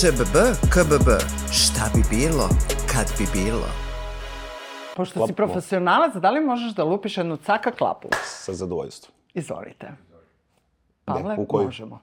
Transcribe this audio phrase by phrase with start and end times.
[0.00, 0.36] ŠBB,
[0.74, 1.08] KBB,
[1.52, 2.48] šta bi bilo,
[2.92, 3.66] kad bi bilo?
[4.96, 8.08] Pošto si profesionalac, da li možeš da lupiš jednu caka klapu?
[8.24, 9.14] Sa zadovoljstvom.
[9.34, 9.92] Izvolite.
[11.04, 11.64] Pavle, u koju?
[11.64, 12.00] možemo.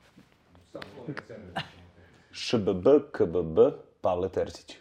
[2.32, 3.60] ŠBB, KBB,
[4.02, 4.78] Pavle Terzić.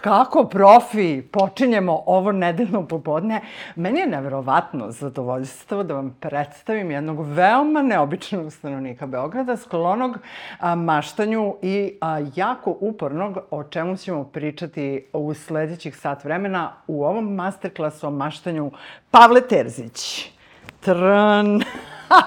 [0.00, 3.40] Kako profi počinjemo ovo nedeljno popodne.
[3.76, 10.18] Meni je neverovatno zadovoljstvo da vam predstavim jednog veoma neobičnog stanovnika Beograda, sklonog
[10.58, 17.04] a, maštanju i a, jako upornog, o čemu ćemo pričati u sledećih sat vremena u
[17.04, 18.70] ovom masterklasu o maštanju
[19.10, 20.30] Pavle Terzić.
[20.80, 21.62] Trn!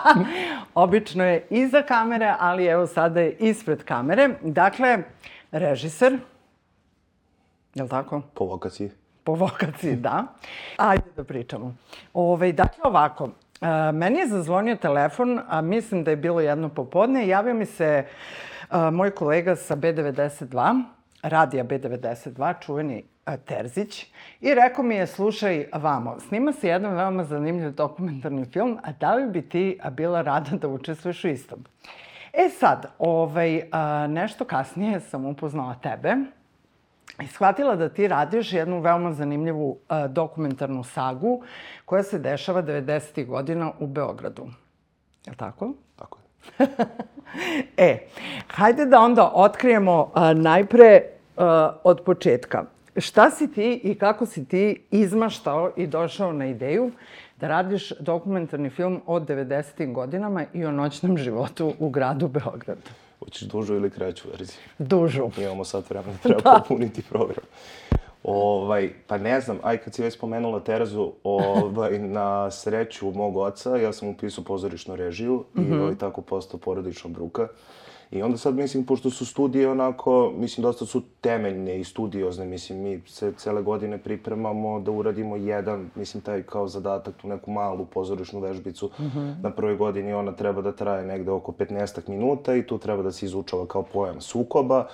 [0.76, 4.30] Obično je iza kamere, ali evo sada je ispred kamere.
[4.42, 4.98] Dakle,
[5.52, 6.18] režiser,
[7.76, 8.22] Jel tako?
[8.34, 8.92] Po vokaciji.
[9.24, 10.24] Po vokaciji, da.
[10.78, 11.76] Ajde da pričamo.
[12.14, 13.30] Ove, dakle, ovako,
[13.62, 18.06] a, meni je zazvonio telefon, a mislim da je bilo jedno popodne, javio mi se
[18.70, 20.84] a, moj kolega sa B92,
[21.22, 24.06] radija B92, čuveni a, Terzić,
[24.42, 29.14] i rekao mi je, slušaj, vamo, snima se jedan veoma zanimljiv dokumentarni film, a da
[29.16, 31.66] li bi ti bila rada da učestvuješ u istom?
[32.34, 36.16] E sad, ovaj, a, nešto kasnije sam upoznala tebe,
[37.28, 39.78] shvatila da ti radiš jednu veoma zanimljivu uh,
[40.10, 41.42] dokumentarnu sagu
[41.86, 43.26] koja se dešava 90.
[43.26, 44.44] godina u Beogradu.
[45.26, 45.74] Je li tako?
[45.96, 46.68] Tako je.
[47.88, 48.08] e,
[48.48, 51.02] hajde da onda otkrijemo uh, najpre
[51.38, 51.44] uh,
[51.84, 52.64] od početka.
[52.98, 56.92] Šta si ti i kako si ti izmaštao i došao na ideju
[57.40, 59.94] da radiš dokumentarni film o 90.
[59.94, 63.03] godinama i o noćnom životu u gradu Beogradu?
[63.24, 64.60] Hoćeš dužu ili kraću verziju?
[64.80, 65.30] Dužu.
[65.38, 66.60] Imamo sat vremena, treba da.
[66.60, 67.46] popuniti program.
[68.24, 73.78] Ovaj, pa ne znam, aj kad si već spomenula Terezu, ovaj, na sreću mog oca,
[73.78, 75.68] ja sam upisao pozorišnu režiju mm -hmm.
[75.68, 75.82] i mhm.
[75.82, 77.48] ovaj, tako postao porodična bruka.
[78.14, 82.80] I onda sad, mislim, pošto su studije onako, mislim, dosta su temeljne i studiozne, mislim,
[82.80, 87.86] mi se cele godine pripremamo da uradimo jedan, mislim, taj kao zadatak, tu neku malu
[87.86, 89.34] pozorišnu vežbicu mm -hmm.
[89.44, 93.12] na prvoj godini, ona treba da traje negde oko 15 minuta i tu treba da
[93.12, 94.88] se izučava kao pojam sukoba.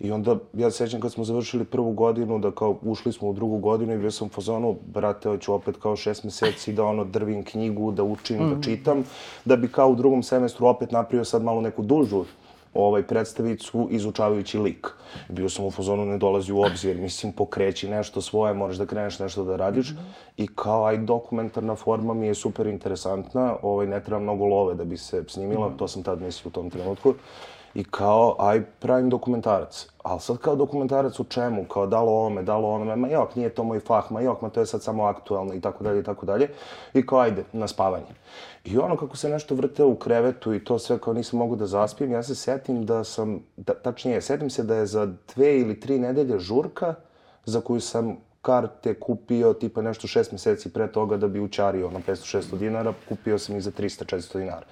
[0.00, 3.32] I onda, ja se sećam kad smo završili prvu godinu, da kao ušli smo u
[3.32, 7.04] drugu godinu i bio sam u fazonu, brate, hoću opet kao šest meseci da ono
[7.04, 8.48] drvim knjigu, da učim, mm -hmm.
[8.48, 8.62] da mhm.
[8.62, 9.04] čitam,
[9.44, 12.24] da bi kao u drugom semestru opet napravio sad malo neku dužu
[12.74, 14.86] ovaj, predstavicu izučavajući lik.
[15.28, 19.18] Bio sam u fazonu, ne dolazi u obzir, mislim, pokreći nešto svoje, moraš da kreneš
[19.18, 19.90] nešto da radiš.
[19.90, 20.34] Mm -hmm.
[20.36, 24.84] I kao, aj, dokumentarna forma mi je super interesantna, ovaj, ne treba mnogo love da
[24.84, 25.78] bi se snimila, mm -hmm.
[25.78, 27.14] to sam tad mislio u tom trenutku.
[27.74, 29.88] I kao, aj, pravim dokumentarac.
[30.02, 31.64] Ali sad kao dokumentarac u čemu?
[31.64, 32.96] Kao, da li ovome, da li onome?
[32.96, 35.60] Ma jok, nije to moj fah, ma jok, ma to je sad samo aktualno i
[35.60, 36.48] tako dalje i tako dalje.
[36.94, 38.14] I kao, ajde, na spavanje.
[38.64, 41.66] I ono kako se nešto vrte u krevetu i to sve kao nisam mogu da
[41.66, 45.80] zaspijem, ja se setim da sam, da, tačnije, setim se da je za dve ili
[45.80, 46.94] tri nedelje žurka
[47.44, 52.00] za koju sam karte kupio tipa nešto šest meseci pre toga da bi učario na
[52.00, 54.66] 500-600 dinara, kupio sam ih za 300-400 dinara.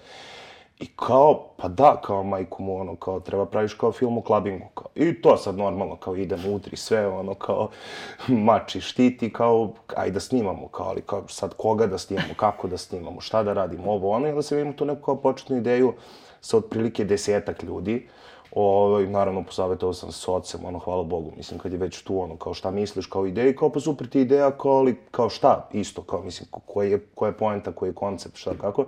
[0.83, 4.67] I kao, pa da, kao majku mu, ono, kao, treba praviš kao film o klabingu,
[4.75, 7.69] kao, i to sad normalno, kao, idemo utri sve, ono, kao,
[8.49, 12.79] mači štiti, kao, aj da snimamo, kao, ali kao, sad koga da snimamo, kako da
[12.79, 15.93] snimamo, šta da radimo, ovo, ono, i onda se vidimo tu neku kao početnu ideju
[16.41, 18.09] sa otprilike desetak ljudi,
[18.55, 22.37] Ovaj, naravno, posavetovao sam s ocem, ono, hvala Bogu, mislim, kad je već tu, ono,
[22.37, 26.03] kao šta misliš, kao ideja, kao pa super ti ideja, kao, ali, kao šta, isto,
[26.03, 28.85] kao, mislim, koja je, koja je poenta, koji je koncept, šta, kako.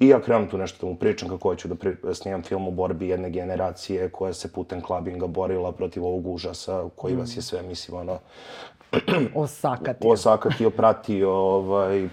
[0.00, 2.70] I ja krenam tu nešto da mu pričam kako hoću da pri, snimam film o
[2.70, 7.18] borbi jedne generacije koja se putem klabinga borila protiv ovog užasa koji mm.
[7.18, 8.18] vas je sve, mislim, ono...
[9.44, 10.10] osakatio.
[10.10, 12.08] Osakatio, pratio, ovaj,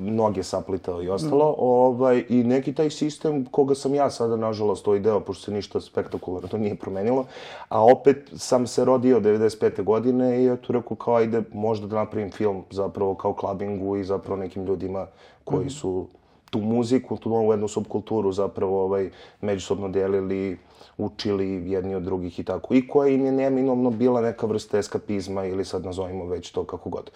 [0.00, 1.50] noge saplitao i ostalo.
[1.50, 1.54] Mm.
[1.58, 5.80] Ovaj, I neki taj sistem koga sam ja sada, nažalost, ovaj deo, pošto se ništa
[5.80, 7.26] spektakularno to nije promenilo,
[7.68, 9.82] a opet sam se rodio 95.
[9.82, 14.04] godine i ja tu rekao kao ajde možda da napravim film zapravo kao klabingu i
[14.04, 15.06] zapravo nekim ljudima
[15.44, 15.70] koji mm.
[15.70, 16.06] su
[16.52, 19.10] tu muziku, tu novu jednu subkulturu zapravo ovaj,
[19.40, 20.58] međusobno delili,
[20.98, 22.74] učili jedni od drugih i tako.
[22.74, 26.90] I koja im je neminovno bila neka vrsta eskapizma ili sad nazovimo već to kako
[26.90, 27.10] god.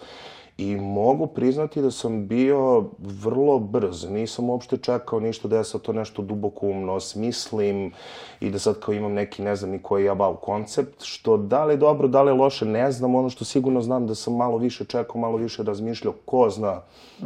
[0.57, 4.03] I mogu priznati da sam bio vrlo brz.
[4.03, 7.91] Nisam uopšte čekao ništa da ja sad to nešto duboko umno smislim
[8.39, 11.65] i da sad kao imam neki, ne znam ni koji ja bav koncept, što da
[11.65, 13.15] li je dobro, da li je loše, ne znam.
[13.15, 16.81] Ono što sigurno znam da sam malo više čekao, malo više razmišljao, ko zna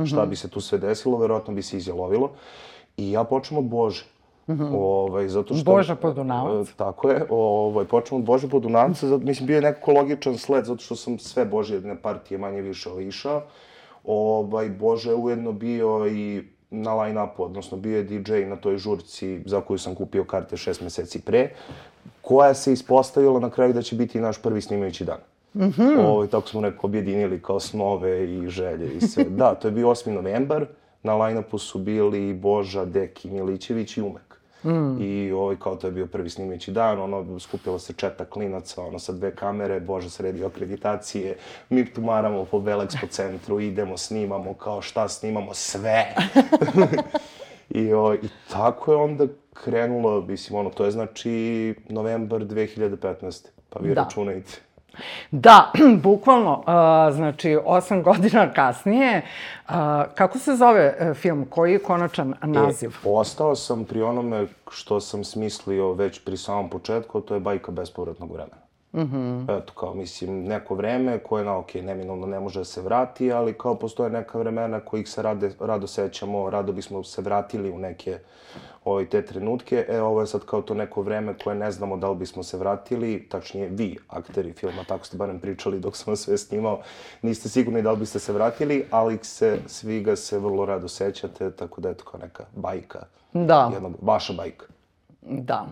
[0.06, 0.30] šta mhm.
[0.30, 2.32] bi se tu sve desilo, verovatno bi se izjelovilo.
[2.98, 4.06] I ja počnem od Bože.
[4.54, 4.70] Mm -hmm.
[4.74, 6.70] ovaj, zato što, Boža Podunavac.
[6.70, 7.26] E, tako je.
[7.30, 9.08] Ovaj, počnemo od Boža Podunavca.
[9.08, 12.90] Zato, mislim, bio je nekako logičan sled, zato što sam sve Božje partije manje više
[12.90, 13.42] ovaj, išao.
[14.06, 19.42] Ovaj, Bože je ujedno bio i na line-upu, odnosno bio je DJ na toj žurci
[19.46, 21.50] za koju sam kupio karte šest meseci pre.
[22.22, 25.18] koja se ispostavila na kraju da će biti naš prvi snimajući dan.
[25.54, 26.06] Mm -hmm.
[26.06, 29.24] Ovo, tako smo nekako objedinili kao snove i želje i sve.
[29.24, 30.12] Da, to je bio 8.
[30.12, 30.66] novembar,
[31.04, 34.31] na line-upu su bili Boža, Deki, Milićević i Umek.
[34.64, 35.02] Mm.
[35.02, 39.00] I ovaj, kao to je bio prvi snimajući dan, ono, skupilo se četa klinaca, ono,
[39.00, 41.36] sa dve kamere, Bože sredi akreditacije,
[41.70, 46.16] mi tumaramo po Belexpo centru, idemo, snimamo, kao šta snimamo, sve.
[47.70, 53.48] I, o, I tako je onda krenulo, mislim, ono, to je znači novembar 2015.
[53.70, 54.04] Pa vi da.
[54.04, 54.71] računajte.
[55.32, 55.72] Da,
[56.04, 59.22] bukvalno, uh, znači, osam godina kasnije,
[59.70, 59.76] uh,
[60.16, 62.90] kako se zove uh, film, koji je konačan naziv?
[62.90, 67.72] E, ostao sam pri onome što sam smislio već pri samom početku, to je bajka
[67.72, 68.61] bespovratnog vremena.
[68.94, 69.58] Mm -hmm.
[69.58, 73.54] Eto, kao, mislim, neko vreme koje, na, ok, neminovno ne može da se vrati, ali
[73.54, 78.20] kao postoje neka vremena kojih se rade, rado sećamo, rado bismo se vratili u neke
[78.86, 79.86] ovaj, te trenutke.
[79.90, 82.58] E, ovo je sad kao to neko vreme koje ne znamo da li bismo se
[82.58, 86.82] vratili, tačnije vi, akteri filma, tako ste barem pričali dok sam sve snimao,
[87.22, 91.52] niste sigurni da li biste se vratili, ali se, svi ga se vrlo rado sećate,
[91.52, 93.00] tako da je to kao neka bajka.
[93.34, 93.70] Da.
[93.74, 94.66] Jednog, vaša bajka.
[95.22, 95.66] Da.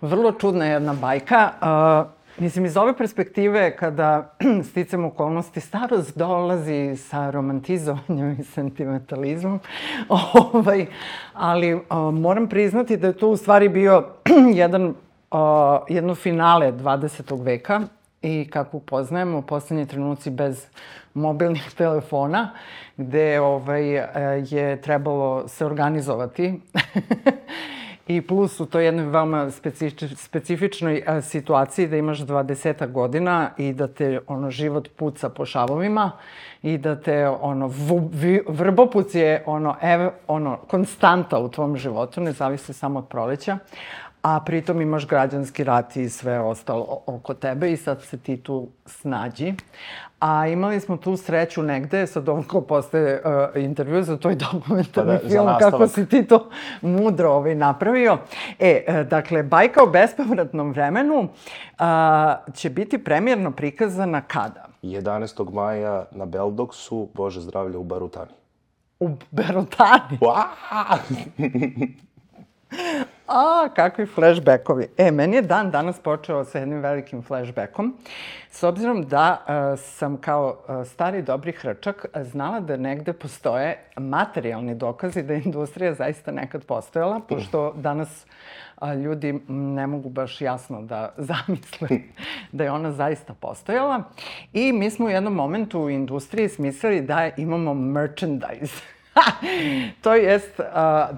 [0.00, 1.52] Vrlo čudna jedna bajka.
[1.62, 4.34] Uh, Mislim, iz ove perspektive, kada
[4.70, 9.60] sticam okolnosti, starost dolazi sa romantizovanjem i sentimentalizmom,
[10.52, 10.86] ovaj,
[11.32, 14.04] ali o, moram priznati da je to u stvari bio
[14.54, 14.94] jedan,
[15.30, 17.44] o, jedno finale 20.
[17.44, 17.80] veka
[18.22, 20.66] i kako poznajemo u poslednje trenuci bez
[21.14, 22.50] mobilnih telefona,
[22.96, 23.84] gde ovaj,
[24.50, 26.60] je trebalo se organizovati
[28.08, 29.50] I plus u toj jednoj veoma
[30.16, 36.10] specifičnoj a, situaciji da imaš 20 godina i da te ono život puca po šavovima
[36.62, 42.20] i da te ono v, v, vrbopuc je ono ev, ono konstanta u tvom životu,
[42.20, 43.58] ne zavisi samo od proleća
[44.22, 48.68] a pritom imaš građanski rat i sve ostalo oko tebe i sad se ti tu
[48.86, 49.54] snađi.
[50.20, 55.18] A imali smo tu sreću negde, sad ovo ko postaje uh, intervju za tvoj dokumentarni
[55.18, 56.50] pa da, film, kako si ti to
[56.82, 58.18] mudro ovaj, napravio.
[58.58, 61.28] E, uh, dakle, bajka o bespovratnom vremenu uh,
[62.54, 64.68] će biti premjerno prikazana kada?
[64.82, 65.52] 11.
[65.52, 68.32] maja na Beldoksu, Bože zdravlje, u Barutani.
[69.00, 70.18] U Barutani?
[73.28, 74.86] A, kakvi flashbackovi.
[74.96, 77.96] E, meni je dan danas počeo sa jednim velikim flashbackom.
[78.50, 84.74] S obzirom da uh, sam kao uh, stari dobri hrčak znala da negde postoje materijalni
[84.74, 88.26] dokazi da je industrija zaista nekad postojala, pošto danas
[89.04, 91.88] ljudi ne mogu baš jasno da zamisle
[92.52, 94.02] da je ona zaista postojala.
[94.52, 98.97] I mi smo u jednom momentu u industriji smislili da imamo merchandise.
[100.02, 100.64] to jest uh,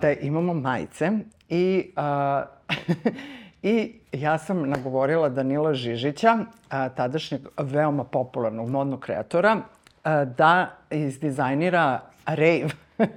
[0.01, 1.11] da imamo majice
[1.51, 2.45] I, a,
[3.63, 6.39] I ja sam nagovorila Danila Žižića,
[6.71, 9.57] a, tadašnjeg veoma popularnog modnog kreatora,
[10.05, 12.69] a, da izdizajnira rave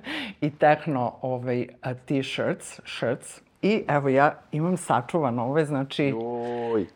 [0.41, 1.67] i techno ovaj,
[2.05, 3.41] t-shirts, shirts.
[3.61, 6.05] I evo ja imam sačuvano, ovo je znači...
[6.05, 6.87] Joj.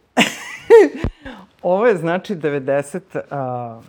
[1.61, 3.19] ovo je znači 90...
[3.31, 3.81] A,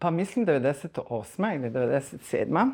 [0.00, 1.54] pa mislim 98.
[1.54, 2.70] ili 97.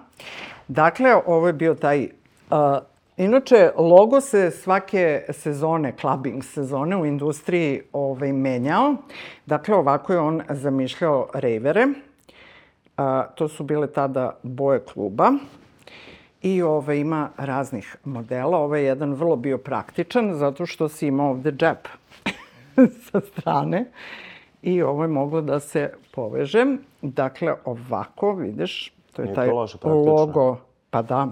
[0.68, 2.08] Dakle, ovo je bio taj
[2.50, 2.78] uh,
[3.16, 8.94] Inače, logo se svake sezone, clubbing sezone u industriji ovaj, menjao.
[9.46, 11.86] Dakle, ovako je on zamišljao rejvere.
[12.96, 15.32] A, to su bile tada boje kluba.
[16.42, 18.58] I ove, ovaj, ima raznih modela.
[18.58, 21.88] Ovo je jedan vrlo bio praktičan, zato što si imao ovde džep
[23.10, 23.84] sa strane.
[24.62, 26.66] I ovo je moglo da se poveže.
[27.02, 29.50] Dakle, ovako, vidiš, to je taj
[29.84, 30.56] logo.
[30.90, 31.28] Pa da,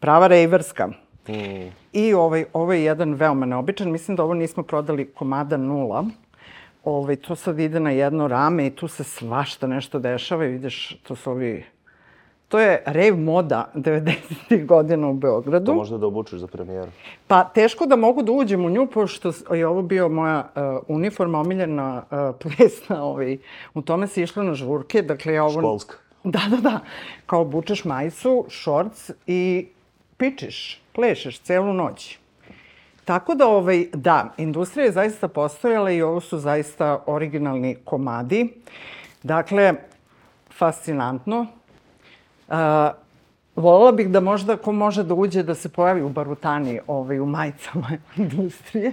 [0.00, 0.86] prava rejverska.
[1.28, 1.70] Mm.
[1.92, 3.90] I ovaj, ovo je jedan veoma neobičan.
[3.90, 6.04] Mislim da ovo nismo prodali komada nula.
[6.84, 10.98] Ovaj, to sad ide na jedno rame i tu se svašta nešto dešava i vidiš,
[11.02, 11.64] to su ovi...
[12.54, 14.66] To je rave moda 90.
[14.66, 15.66] godina u Beogradu.
[15.66, 16.90] To možda da obučeš za premijeru.
[17.26, 21.40] Pa teško da mogu da uđem u nju, pošto je ovo bio moja uh, uniforma
[21.40, 23.04] omiljena uh, plesna.
[23.04, 23.38] Ovaj,
[23.74, 25.02] u tome se išlo na žurke.
[25.02, 25.60] Dakle, ja ovo...
[25.60, 25.96] Školska.
[26.24, 26.80] Da, da, da.
[27.26, 29.66] Kao obučeš majicu, šorc i
[30.16, 32.18] pičiš, plešeš celu noć.
[33.04, 38.48] Tako da, ovaj, da, industrija je zaista postojala i ovo su zaista originalni komadi.
[39.22, 39.74] Dakle,
[40.50, 41.46] fascinantno.
[42.48, 42.54] Uh,
[43.56, 47.26] Volila bih da možda ko može da uđe da se pojavi u Barutani ovaj, u
[47.26, 48.92] majicama industrije.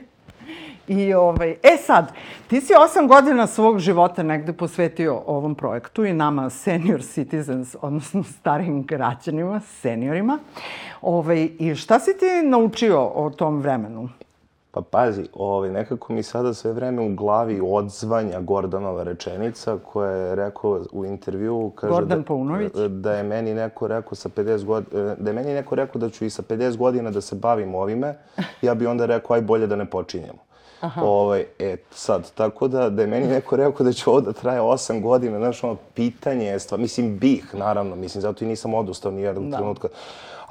[0.88, 2.14] I, ovaj, e sad,
[2.48, 8.24] ti si osam godina svog života negde posvetio ovom projektu i nama senior citizens, odnosno
[8.24, 10.40] starim građanima, seniorima.
[11.02, 14.10] Ovaj, I šta si ti naučio o tom vremenu?
[14.74, 20.36] Pa pazi, ovaj, nekako mi sada sve vreme u glavi odzvanja Gordanova rečenica koja je
[20.36, 22.74] rekao u intervju, kaže Gordan da, Paunović?
[22.90, 26.26] da je meni neko rekao sa 50 godina, da je meni neko rekao da ću
[26.26, 28.18] i sa 50 godina da se bavim ovime,
[28.62, 30.40] ja bi onda rekao aj bolje da ne počinjemo.
[30.82, 31.02] Aha.
[31.04, 34.62] Ovaj, e, sad, tako da, da je meni neko rekao da će ovo da traje
[34.62, 39.12] 8 godina, znaš, ono, pitanje je stvar, mislim, bih, naravno, mislim, zato i nisam odustao
[39.12, 39.58] ni jednog Da.
[39.58, 39.88] trenutka,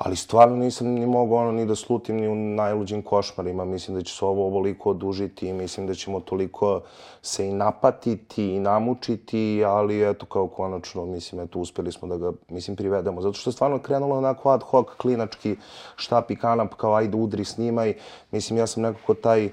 [0.00, 3.64] ali stvarno nisam ni mogao ono ni da slutim ni u najluđim košmarima.
[3.64, 6.80] Mislim da će se ovo ovoliko odužiti i mislim da ćemo toliko
[7.23, 12.33] se i napatiti i namučiti, ali eto kao konačno, mislim, eto, uspeli smo da ga,
[12.49, 13.21] mislim, privedemo.
[13.21, 15.57] Zato što je stvarno krenulo onako ad hoc, klinački,
[15.97, 17.95] štap i kanap, kao ajde udri, snimaj.
[18.30, 19.50] Mislim, ja sam nekako taj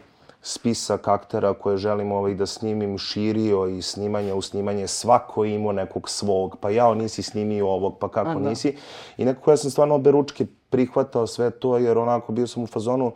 [0.48, 5.72] spisak aktera koje želim ovaj da snimim širio i snimanje u snimanje svako je imao
[5.72, 6.58] nekog svog.
[6.62, 8.50] Pa jao nisi snimio ovog pa kako A, da.
[8.50, 8.76] nisi?
[9.18, 12.68] I nekako ja sam stvarno obe ručke prihvatao sve to jer onako bio sam u
[12.68, 13.12] fazonu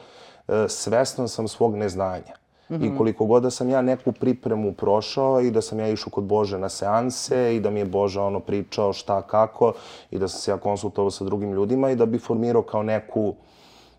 [0.47, 2.41] e, svestan sam svog neznanja.
[2.85, 6.23] I koliko god da sam ja neku pripremu prošao i da sam ja išao kod
[6.23, 9.73] Bože na seanse i da mi je Bože ono pričao šta kako
[10.11, 13.35] i da sam se ja konsultovao sa drugim ljudima i da bi formirao kao neku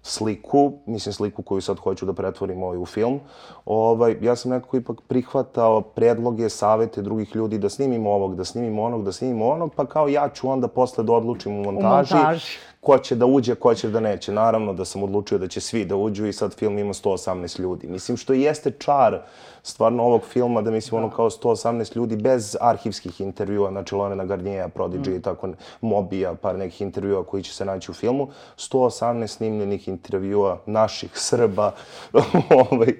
[0.02, 3.21] sliku, mislim sliku koju sad hoću da pretvorim ovaj u film,
[3.64, 8.82] ovaj, ja sam nekako ipak prihvatao predloge, savete drugih ljudi da snimimo ovog, da snimimo
[8.82, 12.59] onog, da snimimo onog, pa kao ja ću onda posle da odlučim u montaži, montaži.
[12.83, 14.33] Ko će da uđe, ko će da neće.
[14.33, 17.87] Naravno da sam odlučio da će svi da uđu i sad film ima 118 ljudi.
[17.87, 19.21] Mislim što jeste čar
[19.62, 24.69] stvarno ovog filma, da mislim ono kao 118 ljudi bez arhivskih intervjua, znači Lorena Garniera,
[24.69, 25.49] Prodigy i tako,
[25.81, 28.29] Mobija, par nekih intervjua koji će se naći u filmu.
[28.57, 31.73] 118 snimljenih intervjua naših Srba
[32.71, 32.95] ovaj,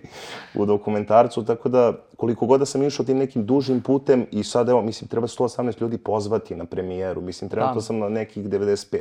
[0.55, 4.69] u dokumentarcu, tako da koliko god da sam išao tim nekim dužim putem i sad
[4.69, 7.81] evo, mislim, treba 118 ljudi pozvati na premijeru, mislim, trenutno Da.
[7.81, 8.99] sam na nekih 95.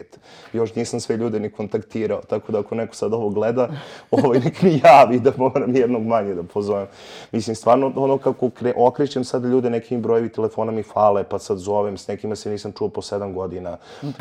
[0.54, 3.68] Još nisam sve ljude ni kontaktirao, tako da ako neko sad ovo gleda,
[4.12, 6.88] ovaj, nek mi javi da moram jednog manje da pozovem.
[7.32, 11.40] Mislim, stvarno, ono kako kre, okrećem sad ljude, neki mi brojevi telefona mi fale, pa
[11.40, 13.78] sad zovem, s nekima se nisam čuo po sedam godina,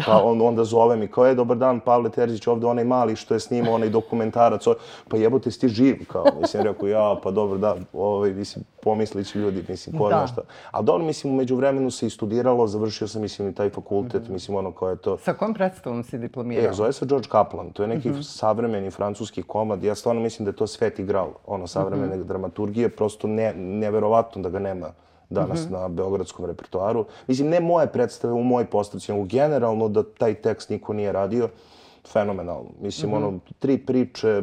[0.07, 3.35] pa on, onda zovem i kao, je, dobar dan, Pavle Terzić, ovde onaj mali što
[3.35, 4.75] je snimao, onaj dokumentarac, o-
[5.09, 9.27] pa jebote, si ti živ, kao, mislim, rekao, ja, pa dobro, da, ovaj, mislim, pomislit
[9.27, 10.11] će ljudi, mislim, ko Da.
[10.11, 10.43] zna šta.
[10.71, 14.33] A dobro, mislim, umeđu vremenu se i studiralo, završio sam, mislim, i taj fakultet, Mhm.
[14.33, 15.19] mislim, ono, kao je to...
[15.19, 16.65] Sa kojom predstavom si diplomirao?
[16.65, 18.21] E, zove se George Kaplan, to je neki Mhm.
[18.21, 19.83] savremeni francuski komad.
[19.83, 22.27] Ja stvarno mislim da je to sveti gral, ono, savremene Mhm.
[22.27, 24.89] dramaturgije, prosto ne, neverovatno da ga nema
[25.31, 25.73] danas Mhm.
[25.73, 27.05] na beogradskom repertoaru.
[27.27, 31.49] Mislim, ne moje predstave u mojoj postavci, nego generalno da taj tekst niko nije radio,
[32.05, 32.71] fenomenalno.
[32.81, 33.17] Mislim, Mhm.
[33.19, 34.43] ono, tri priče,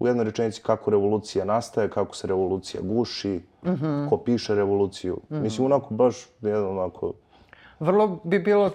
[0.00, 4.06] u jednoj rečenici kako revolucija nastaje, kako se revolucija guši, Mhm.
[4.08, 5.18] ko piše revoluciju.
[5.30, 7.12] Mislim, onako baš jedan onako
[7.80, 8.70] Vrlo bi bilo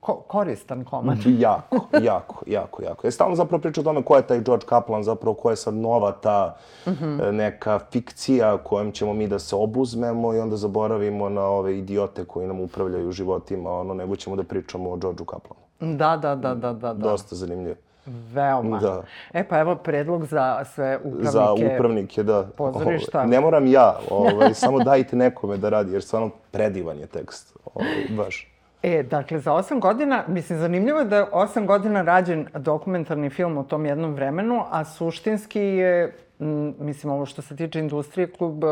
[0.00, 1.16] ko- koristan komad.
[1.28, 3.06] jako, jako, jako, jako.
[3.06, 5.74] Ja stalno zapravo pričam o tome ko je taj George Kaplan, zapravo ko je sad
[5.74, 6.56] nova ta
[6.86, 6.90] e,
[7.32, 12.46] neka fikcija kojom ćemo mi da se obuzmemo i onda zaboravimo na ove idiote koji
[12.46, 15.60] nam upravljaju životima, ono, nego ćemo da pričamo o Georgeu Kaplanu.
[15.96, 16.94] Da, da, da, da, da.
[16.94, 16.94] da.
[16.94, 17.76] Dosta zanimljivo.
[18.06, 18.78] Veoma.
[18.78, 19.02] Da.
[19.32, 21.30] E pa evo predlog za sve upravnike.
[21.30, 22.48] Za upravnike, da.
[22.56, 23.26] pozorišta.
[23.26, 27.56] Ne moram ja, ovaj, samo dajte nekome da radi, jer stvarno predivan je tekst.
[27.74, 28.46] Ovaj, baš.
[28.82, 33.58] E, dakle, za osam godina, mislim, zanimljivo je da je osam godina rađen dokumentarni film
[33.58, 38.64] o tom jednom vremenu, a suštinski je, m, mislim, ovo što se tiče industrije, klub,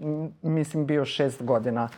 [0.00, 1.88] m, mislim, bio šest godina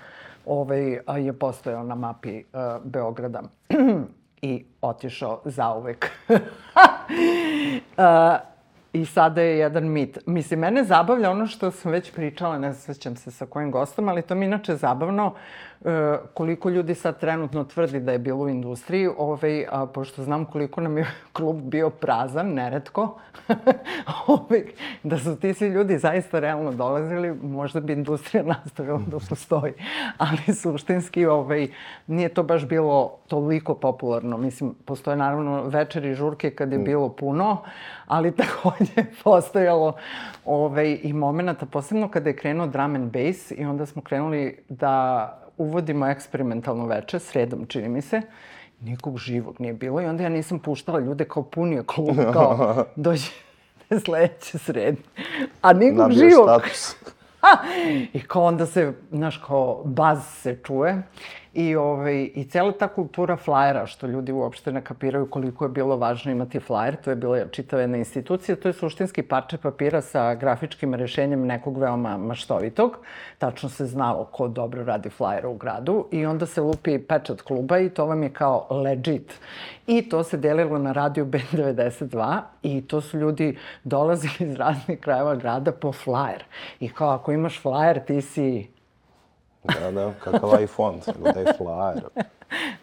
[0.46, 3.42] ovaj, je postojao na mapi uh, Beograda
[4.42, 6.10] i otišao zauvek.
[6.28, 6.36] uh,
[8.92, 10.18] I sada je jedan mit.
[10.26, 14.22] Mislim, mene zabavlja ono što sam već pričala, ne sećam se sa kojim gostom, ali
[14.22, 15.34] to mi inače zabavno
[15.84, 20.44] e, koliko ljudi sad trenutno tvrdi da je bilo u industriji, ovaj, a, pošto znam
[20.44, 21.06] koliko nam je
[21.36, 23.18] klub bio prazan, neretko,
[24.26, 24.64] ovaj,
[25.02, 29.72] da su ti svi ljudi zaista realno dolazili, možda bi industrija nastavila da postoji.
[30.18, 31.68] Ali suštinski ovaj,
[32.06, 34.36] nije to baš bilo toliko popularno.
[34.36, 37.56] Mislim, postoje naravno večeri žurke kad je bilo puno,
[38.06, 39.92] ali takođe je postojalo
[40.44, 45.36] ovaj, i momenta, posebno kada je krenuo drum and bass i onda smo krenuli da
[45.60, 48.22] uvodimo eksperimentalno veče, sredom čini mi se,
[48.80, 53.30] nikog živog nije bilo i onda ja nisam puštala ljude kao punio klub, kao dođe
[54.04, 54.96] sledeće sred.
[55.62, 56.48] A nikog Nabio živog.
[56.48, 56.96] status.
[57.42, 57.56] Ha!
[58.12, 61.02] I kao onda se, znaš, kao baz se čuje.
[61.54, 65.96] I, ovaj, I cela ta kultura flajera, što ljudi uopšte ne kapiraju koliko je bilo
[65.96, 70.34] važno imati flajer, to je bila čitava jedna institucija, to je suštinski parče papira sa
[70.34, 72.98] grafičkim rešenjem nekog veoma maštovitog.
[73.38, 77.78] Tačno se znalo ko dobro radi flajera u gradu i onda se lupi pečat kluba
[77.78, 79.40] i to vam je kao legit.
[79.86, 85.34] I to se delilo na radiju B92 i to su ljudi dolazili iz raznih krajeva
[85.34, 86.44] grada po flajer.
[86.80, 88.79] I kao ako imaš flajer, ti si
[89.64, 92.00] Da, da, kakav iPhone, nego da je flyer.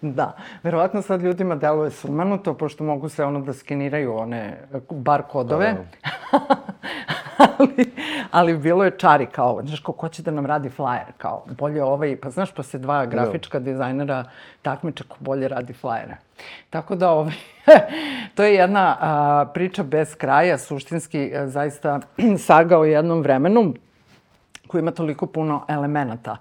[0.02, 0.32] Da,
[0.64, 4.58] verovatno sad ljudima deluje sumanuto, pošto mogu sve ono da skeniraju one
[4.90, 5.74] bar kodove.
[5.74, 6.46] Da, da.
[7.58, 7.92] ali,
[8.32, 11.84] ali bilo je čari kao, znaš, ko, ko će da nam radi flyer, kao, bolje
[11.84, 13.72] ovaj, pa znaš, pa se dva grafička da.
[13.72, 14.24] dizajnera
[14.62, 16.16] takmiče ko bolje radi flyere.
[16.70, 17.34] Tako da, ovaj,
[18.36, 22.00] to je jedna a, priča bez kraja, suštinski a, zaista
[22.48, 23.74] saga o jednom vremenu
[24.68, 26.38] koji ima toliko puno elemenata.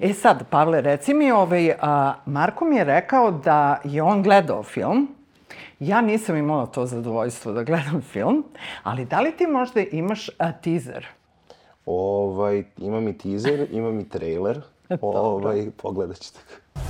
[0.00, 4.62] E sad, Pavle, reci mi, ovaj, a, Marko mi je rekao da je on gledao
[4.62, 5.08] film,
[5.80, 8.44] Ja nisam imala to zadovoljstvo da gledam film,
[8.82, 11.06] ali da li ti možda imaš a, teaser?
[11.86, 14.60] Ovaj, imam i teaser, imam i trailer.
[15.00, 16.80] ovaj, pogledat ćete ga.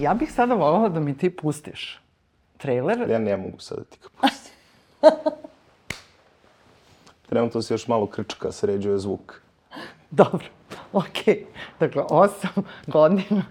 [0.00, 2.00] Ja bih sada voljela da mi ti pustiš
[2.56, 3.10] trailer.
[3.10, 4.52] Ja ne mogu sada da ti ga pustim.
[7.28, 9.40] Trenutno se još malo krčka, sređuje zvuk.
[10.10, 10.44] Dobro,
[10.92, 11.34] okej.
[11.34, 11.44] Okay.
[11.80, 13.44] Dakle, osam godina,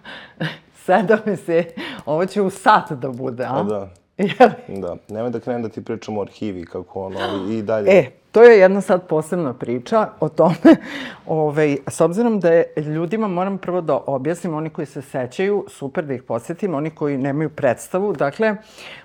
[0.86, 1.76] sedam meseci,
[2.06, 3.60] ovo će u sat da bude, a?
[3.60, 3.90] A da.
[4.68, 7.20] Da, nemoj da krenem da ti pričam o arhivi, kako ono,
[7.52, 7.92] i dalje.
[7.92, 10.56] E, to je jedna sad posebna priča o tome.
[10.64, 10.76] Ove,
[11.26, 16.06] ovaj, s obzirom da je ljudima, moram prvo da objasnim, oni koji se sećaju, super
[16.06, 18.14] da ih posjetim, oni koji nemaju predstavu.
[18.14, 18.56] Dakle,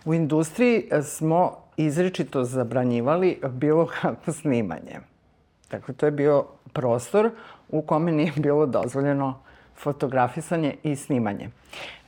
[0.05, 5.01] u industriji smo izričito zabranjivali bilo kako snimanje.
[5.71, 7.31] Dakle, to je bio prostor
[7.69, 9.44] u kome nije bilo dozvoljeno
[9.77, 11.49] fotografisanje i snimanje.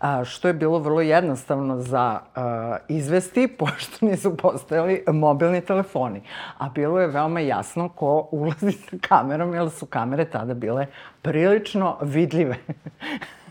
[0.01, 6.23] A, što je bilo vrlo jednostavno za a, izvesti, pošto nisu postojali mobilni telefoni.
[6.59, 10.87] A bilo je veoma jasno ko ulazi sa kamerom, jer su kamere tada bile
[11.23, 12.57] prilično vidljive.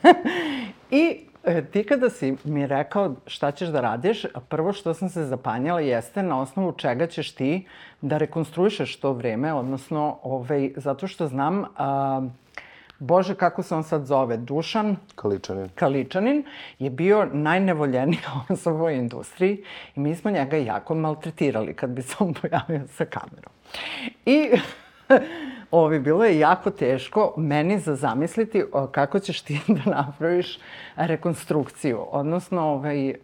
[0.92, 5.24] I e, ti kada si mi rekao šta ćeš da radiš, prvo što sam se
[5.24, 7.68] zapanjala jeste na osnovu čega ćeš ti
[8.02, 11.64] da rekonstruišeš to vreme, odnosno ovaj, zato što znam...
[11.78, 12.22] A,
[13.00, 15.70] Bože, kako se on sad zove, Dušan Kaličanin.
[15.76, 16.44] Kaličanin
[16.80, 19.64] je bio najnevoljenija osoba u industriji
[19.96, 23.52] i mi smo njega jako maltretirali kad bi se on pojavio sa kamerom.
[24.26, 24.50] I
[25.72, 30.60] Ovi, bilo je jako teško meni za zamisliti kako ćeš ti da napraviš
[30.96, 32.06] rekonstrukciju.
[32.12, 33.16] Odnosno, ovaj,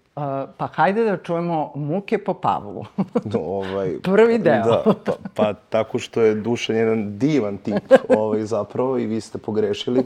[0.58, 2.86] pa hajde da čujemo muke po Pavlu.
[3.34, 4.63] no, ovaj, Prvi deo.
[4.63, 9.38] Da, pa, pa tako što je Dušan jedan divan tip ovaj, zapravo i vi ste
[9.38, 10.06] pogrešili.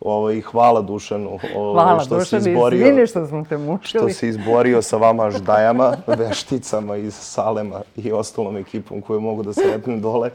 [0.00, 2.76] Ovaj, hvala Dušanu ovaj, hvala, što Dušan, se izborio.
[2.76, 4.10] Izvini što smo te mučili.
[4.12, 9.52] Što se izborio sa vama ždajama, vešticama iz Salema i ostalom ekipom koju mogu da
[9.52, 10.30] sretnem dole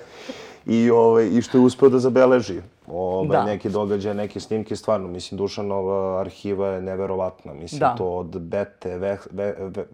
[0.66, 3.44] i, ovaj, i što je uspeo da zabeleži ovaj, da.
[3.44, 7.96] neke događaje, neke snimke, stvarno, mislim, Dušanova arhiva je neverovatna, mislim, da.
[7.98, 9.86] to od Bete, v, v, v,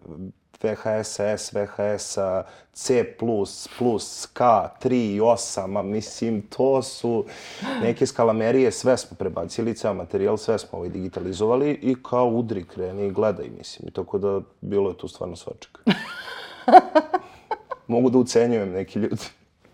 [0.61, 2.17] VHS, S, VHS,
[2.73, 3.15] C++,
[3.77, 4.41] plus, K,
[4.83, 7.25] 3 i 8, mislim, to su
[7.81, 13.07] neke skalamerije, sve smo prebacili, ceo materijal, sve smo ovaj digitalizovali i kao udri, kreni
[13.07, 15.83] i gledaj, mislim, i tako da bilo je tu stvarno svačak.
[17.87, 19.25] Mogu da ucenjujem neki ljudi.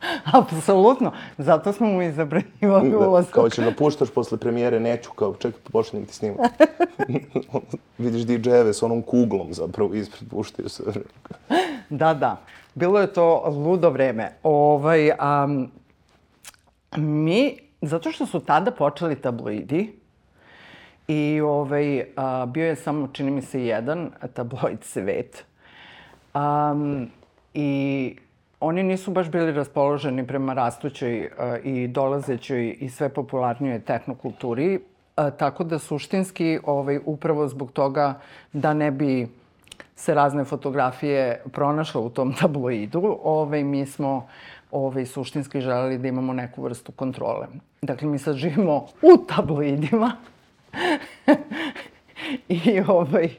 [0.42, 1.12] Apsolutno.
[1.38, 3.34] Zato smo mu i zabranjivali da, ulazak.
[3.34, 6.64] Kao ćeš da puštaš posle premijere, neću, kao čekaj, počnem ti snimati.
[7.98, 10.84] Vidiš DJ-eve s onom kuglom zapravo ispred puštaju se.
[11.90, 12.42] da, da.
[12.76, 14.32] Bilo je to ludo vreme.
[14.44, 15.72] Ovaj, um,
[16.98, 20.02] mi, zato što su tada počeli tabloidi,
[21.08, 25.46] i ovaj, a, bio je samo, čini mi se, jedan tabloid Svet.
[26.34, 27.10] Um,
[27.54, 28.16] I
[28.62, 31.32] oni nisu baš bili raspoloženi prema rastućoj uh,
[31.64, 38.20] i dolazećoj i sve popularnijoj tehnokulturi, uh, tako da suštinski ovaj, upravo zbog toga
[38.54, 39.28] da ne bi
[39.96, 44.28] se razne fotografije pronašle u tom tabloidu, ovaj, mi smo
[44.72, 47.48] ovaj, suštinski želeli da imamo neku vrstu kontrole.
[47.82, 50.12] Dakle, mi sad živimo u tabloidima
[52.66, 53.30] i ovaj,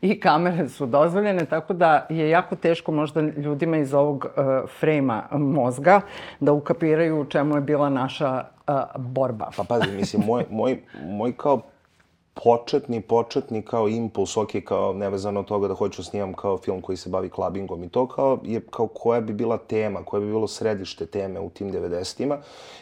[0.00, 5.28] i kamere su dozvoljene, tako da je jako teško možda ljudima iz ovog uh, frejma
[5.32, 6.00] mozga
[6.40, 9.50] da ukapiraju u čemu je bila naša uh, borba.
[9.56, 11.60] Pa pazi, mislim, moj, moj, moj kao
[12.44, 16.80] početni, početni kao impuls, ok, kao nevezano od toga da hoću da snimam kao film
[16.80, 20.26] koji se bavi klabingom i to kao je kao koja bi bila tema, koja bi
[20.26, 22.38] bilo središte teme u tim 90-ima.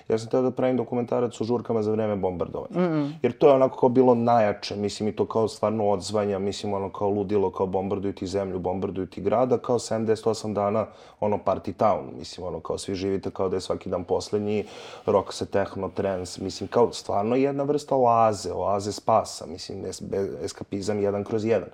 [0.08, 2.80] Ja sam teo da pravim dokumentarac o žurkama za vreme bombardovanja.
[2.80, 3.12] Mm -hmm.
[3.22, 6.92] Jer to je onako kao bilo najjače, mislim i to kao stvarno odzvanja, mislim ono
[6.92, 10.86] kao ludilo, kao bombarduju ti zemlju, bombarduju ti grada, kao 78 dana
[11.20, 14.64] ono party town, mislim ono kao svi živite kao da je svaki dan poslednji,
[15.06, 20.02] rock se techno, trance, mislim kao stvarno jedna vrsta oaze, oaze spasa, mislim es,
[20.42, 21.68] eskapizam jedan kroz jedan.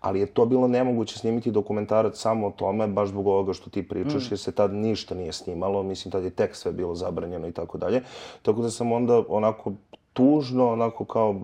[0.00, 3.88] Ali je to bilo nemoguće snimiti dokumentarac samo o tome, baš zbog ovoga što ti
[3.88, 4.28] pričaš, mm.
[4.30, 7.67] jer se tad ništa nije snimalo, mislim tad je tek sve bilo zabranjeno i tako
[7.76, 8.02] dalje.
[8.42, 9.72] Tako da sam onda onako
[10.12, 11.34] tužno, onako kao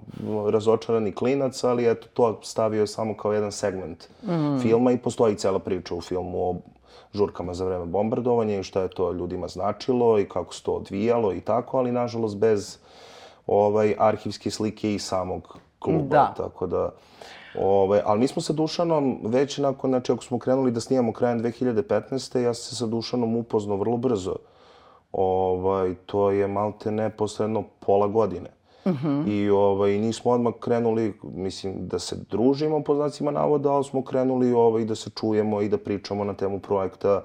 [0.51, 4.59] razočarani klinac, ali eto, to stavio samo kao jedan segment mm.
[4.63, 6.55] filma i postoji cela priča u filmu o
[7.15, 11.33] žurkama za vreme bombardovanja i šta je to ljudima značilo i kako se to odvijalo
[11.33, 12.79] i tako, ali nažalost bez
[13.47, 16.17] ovaj, arhivske slike i samog kluba.
[16.17, 16.35] Da.
[16.37, 16.91] Tako da,
[17.59, 21.43] ovaj, ali mi smo sa Dušanom već nakon, znači ako smo krenuli da snimamo krajem
[21.43, 22.39] 2015.
[22.39, 24.37] ja sam se sa Dušanom upoznao vrlo brzo.
[25.17, 28.51] Ovaj, to je malte neposredno pola godine.
[28.85, 29.29] Uh -huh.
[29.29, 34.53] I ovaj, nismo odmah krenuli, mislim, da se družimo po znacima navoda, ali smo krenuli
[34.53, 37.23] ovaj, da se čujemo i da pričamo na temu projekta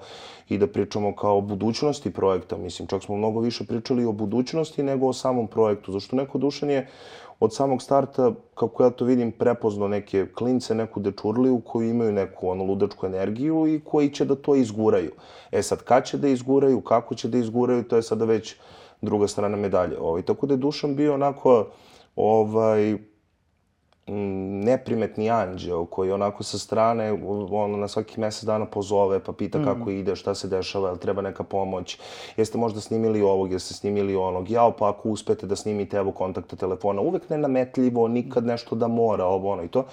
[0.48, 2.56] i da pričamo kao o budućnosti projekta.
[2.56, 5.92] Mislim, čak smo mnogo više pričali o budućnosti nego o samom projektu.
[5.92, 6.88] Zašto neko dušan je
[7.40, 12.48] od samog starta, kako ja to vidim, prepoznao neke klince, neku dečurliju koji imaju neku
[12.48, 15.12] ono ludačku energiju i koji će da to izguraju.
[15.52, 18.56] E sad, kad će da izguraju, kako će da izguraju, to je sada već
[19.00, 19.98] druga strana medalje.
[20.00, 21.66] Ovaj, tako da je Dušan bio onako
[22.16, 22.98] ovaj,
[24.64, 27.12] neprimetni anđeo koji onako sa strane
[27.50, 29.64] ono, na svaki mesec dana pozove pa pita mm.
[29.64, 31.98] kako ide, šta se dešava, jel treba neka pomoć,
[32.36, 36.56] jeste možda snimili ovog, jeste snimili onog, jao pa ako uspete da snimite evo kontakta
[36.56, 39.86] telefona, uvek nenametljivo, nikad nešto da mora, ovo ono i to.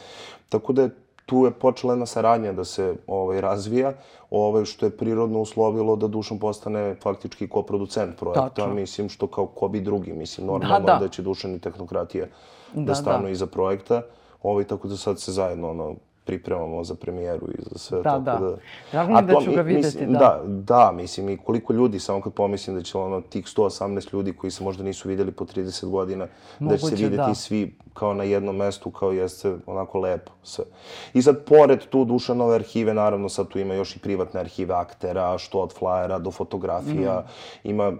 [0.49, 0.89] Tako da je
[1.27, 3.93] tu je počela jedna saradnja da se ovaj, razvija,
[4.31, 8.73] ovaj, što je prirodno uslovilo da Dušan postane faktički koproducent projekta, Tačno.
[8.73, 10.99] mislim, što kao ko bi drugi, mislim, normalno da, da.
[10.99, 12.27] da će Dušan i tehnokratija
[12.73, 13.29] da, da stanu da.
[13.29, 14.01] iza projekta,
[14.43, 15.95] ovaj, tako da sad se zajedno ono,
[16.27, 17.97] pripremamo za premijeru i za sve.
[17.97, 18.49] Da, tako da.
[18.49, 18.57] da.
[18.91, 20.19] Drago mi da ću ga videti, mislim, da.
[20.19, 24.33] Da, da, mislim, i koliko ljudi, samo kad pomislim da će ono, tih 118 ljudi
[24.33, 26.27] koji se možda nisu videli po 30 godina,
[26.59, 27.35] Moguće, da će se videti da.
[27.35, 30.65] svi kao na jednom mestu, kao jeste onako lepo sve.
[31.13, 35.37] I sad, pored tu Dušanove arhive, naravno sad tu ima još i privatne arhive aktera,
[35.37, 37.69] što od flajera do fotografija, mm.
[37.69, 37.93] ima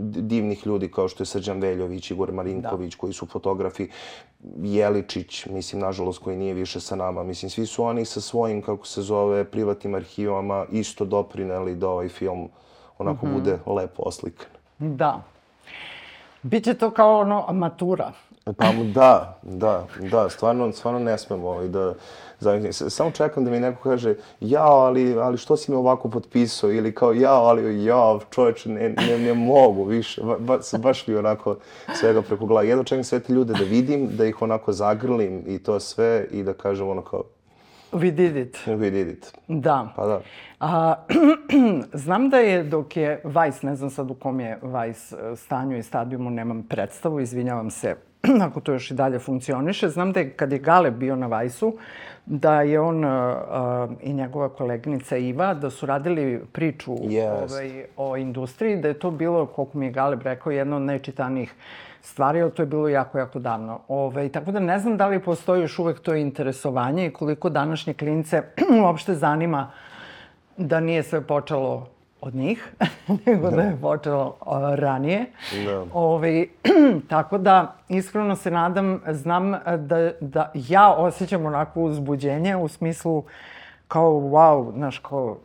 [0.00, 2.98] divnih ljudi kao što je Srđan Veljović, Igor Marinković, da.
[2.98, 3.88] koji su fotografi,
[4.62, 8.86] Jeličić, mislim, nažalost, koji nije više sa nama, mislim, svi su oni sa svojim, kako
[8.86, 12.48] se zove, privatnim arhivama isto doprineli da ovaj film
[12.98, 13.34] onako mm -hmm.
[13.34, 14.46] bude lepo oslikan.
[14.78, 15.22] Da.
[16.42, 18.12] Biće to kao ono matura.
[18.44, 21.94] Pa da, da, da, stvarno, stvarno ne smemo ovaj da
[22.72, 26.72] Samo čekam da mi neko kaže, jao, ali, ali što si me ovako potpisao?
[26.72, 30.22] Ili kao, jao, ali jao, čoveče, ne, ne, ne mogu više.
[30.22, 31.56] Ba, ba, baš mi onako
[31.94, 32.62] svega preko glava.
[32.62, 36.42] Jedno čekam sve te ljude da vidim, da ih onako zagrlim i to sve i
[36.42, 37.22] da kažem ono kao,
[37.94, 38.58] We did it.
[38.66, 39.32] We did it.
[39.48, 39.92] Da.
[39.96, 40.20] Pa da.
[40.60, 40.94] A,
[42.04, 45.78] znam da je dok je Vice, ne znam sad u kom je Vice e, stanju
[45.78, 47.96] i stadijumu, nemam predstavu, izvinjavam se
[48.46, 49.88] ako to još i dalje funkcioniše.
[49.88, 51.76] Znam da je kad je Gale bio na Vajsu,
[52.26, 53.10] da je on uh,
[54.02, 57.52] i njegova koleginica Iva, da su radili priču yes.
[57.52, 61.54] ovaj, o industriji, da je to bilo, koliko mi je Galeb rekao, jedno od najčitanijih
[62.00, 63.80] stvari, ali to je bilo jako, jako davno.
[63.88, 67.50] Ove, ovaj, tako da ne znam da li postoji još uvek to interesovanje i koliko
[67.50, 68.42] današnje klince
[68.82, 69.70] uopšte zanima
[70.56, 71.93] da nije sve počelo
[72.24, 72.74] od njih,
[73.26, 75.26] nego da je počelo uh, ranije.
[75.64, 75.84] Da.
[75.92, 76.46] Ove,
[77.08, 83.24] tako da, iskreno se nadam, znam da, da ja osjećam onako uzbuđenje u smislu
[83.88, 85.38] kao wow, znaš, kao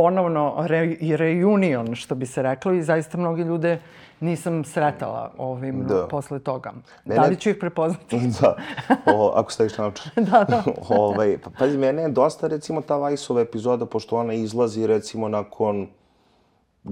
[0.00, 3.78] ponovno re, reunion, što bi se reklo, i zaista mnogi ljude
[4.20, 6.06] nisam sretala ovim da.
[6.10, 6.72] posle toga.
[7.04, 7.20] Mene...
[7.20, 8.20] Da li ću ih prepoznati?
[8.40, 8.56] da,
[9.06, 10.12] o, ako staviš naučar.
[10.30, 10.62] da, da.
[10.88, 15.88] ovaj, pa, pazi, mene je dosta, recimo, ta Vajsova epizoda, pošto ona izlazi, recimo, nakon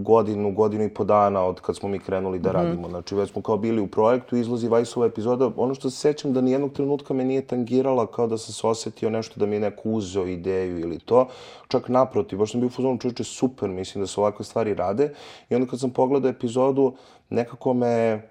[0.02, 2.56] godinu, godinu i po dana od kad smo mi krenuli da mm -hmm.
[2.56, 2.88] radimo.
[2.88, 5.50] Znači, već smo kao bili u projektu, izlazi Vajsova epizoda.
[5.56, 9.10] Ono što se sećam da nijednog trenutka me nije tangirala kao da sam se osetio
[9.10, 11.28] nešto da mi je neko uzeo ideju ili to.
[11.68, 15.14] Čak naprotiv, baš sam bio u fuzonu čovječe super, mislim da se ovakve stvari rade.
[15.50, 16.94] I onda kad sam pogledao epizodu,
[17.30, 18.22] nekako me,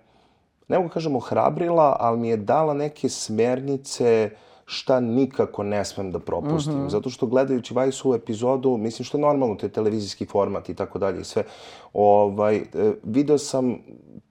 [0.67, 4.29] ne mogu da kažem ohrabrila, ali mi je dala neke smernice
[4.69, 6.73] šta nikako ne smem da propustim.
[6.73, 6.89] Mm -hmm.
[6.89, 10.99] Zato što gledajući Vajsu epizodu, mislim što je normalno, to je televizijski format i tako
[10.99, 11.43] dalje i sve,
[11.93, 12.63] ovaj, e,
[13.03, 13.77] video sam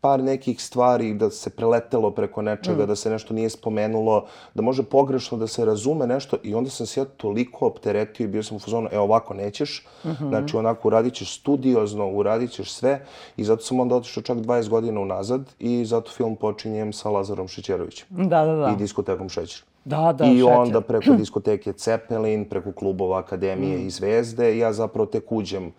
[0.00, 2.86] par nekih stvari da se preletelo preko nečega, mm.
[2.86, 6.86] da se nešto nije spomenulo, da može pogrešno da se razume nešto i onda sam
[6.86, 10.28] se ja toliko opteretio i bio sam u fazonu, e ovako nećeš, mm -hmm.
[10.28, 14.68] znači onako uradit ćeš studiozno, uradit ćeš sve i zato sam onda otišao čak 20
[14.68, 18.06] godina unazad i zato film počinjem sa Lazarom Šećerovićem.
[18.10, 18.72] Da, da, da.
[18.72, 19.75] I diskotekom Šećer.
[19.86, 20.52] Da, da, I šećer.
[20.52, 23.86] onda preko diskoteke Cepelin, preko klubova Akademije mm.
[23.86, 25.72] i Zvezde, ja zapravo tek uđem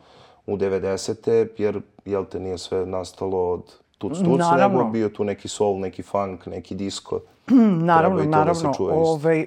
[0.45, 1.47] u 90.
[1.57, 6.03] jer, jel te, nije sve nastalo od tuc tuc, nego bio tu neki soul, neki
[6.03, 7.19] funk, neki disco.
[7.91, 8.73] Naravno, to naravno.
[8.79, 9.45] Da ovaj,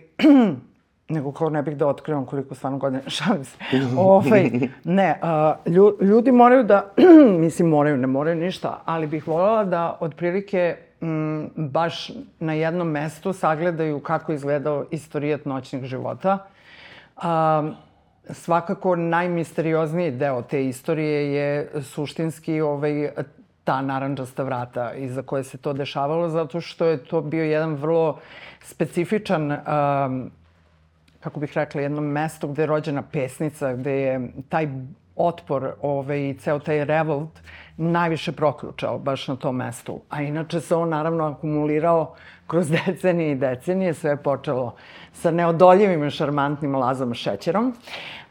[1.15, 3.57] nego kao ne bih da otkrivam koliko stvarno godina, šalim se.
[3.97, 4.51] ovaj,
[4.85, 5.21] ne,
[6.01, 6.93] ljudi moraju da,
[7.39, 12.11] mislim moraju, ne moraju ništa, ali bih voljela da otprilike m, baš
[12.41, 16.39] na jednom mestu sagledaju kako je izgledao istorijat noćnih života.
[17.17, 17.71] A,
[18.31, 23.11] svakako najmisteriozniji deo te istorije je suštinski ovaj,
[23.65, 28.19] ta naranđasta vrata iza koje se to dešavalo, zato što je to bio jedan vrlo
[28.63, 30.31] specifičan um,
[31.21, 34.69] kako bih rekla, jedno mesto gde je rođena pesnica, gde je taj
[35.17, 37.41] otpor ovaj, ceo taj revolt
[37.77, 40.01] najviše proključao baš na tom mestu.
[40.11, 42.15] A inače se on naravno akumulirao
[42.47, 43.95] kroz decenije i decenije.
[43.95, 44.75] Sve je počelo
[45.13, 47.75] sa neodoljivim i šarmantnim Lazom Šećerom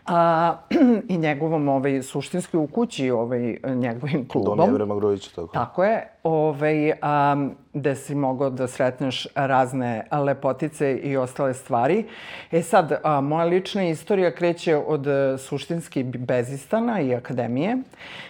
[0.06, 0.56] a,
[1.13, 4.58] i njegovom ovaj, suštinski u kući ovaj, njegovim klubom.
[4.58, 5.54] Dom Jevrema Grujića, tako.
[5.54, 12.05] Tako je, ovaj, um, gde si mogao da sretneš razne lepotice i ostale stvari.
[12.51, 17.77] E sad, a, moja lična istorija kreće od a, suštinski Bezistana i akademije.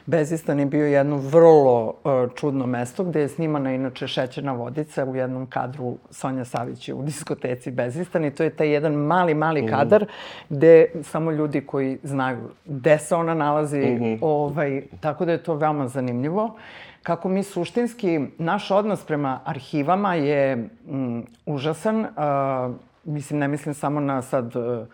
[0.05, 5.15] Bezistan je bio jedno vrlo a, čudno mesto gde je snimana inače šećerna vodica u
[5.15, 10.05] jednom kadru Sonja Savić u diskoteci Bezistan i to je taj jedan mali, mali kadar
[10.49, 14.17] gde samo ljudi koji znaju gde se ona nalazi, mm -hmm.
[14.21, 16.55] ovaj, tako da je to veoma zanimljivo
[17.03, 21.99] kako mi suštinski, naš odnos prema arhivama je mm, užasan.
[21.99, 24.87] Uh, mislim, ne mislim samo na sad uh,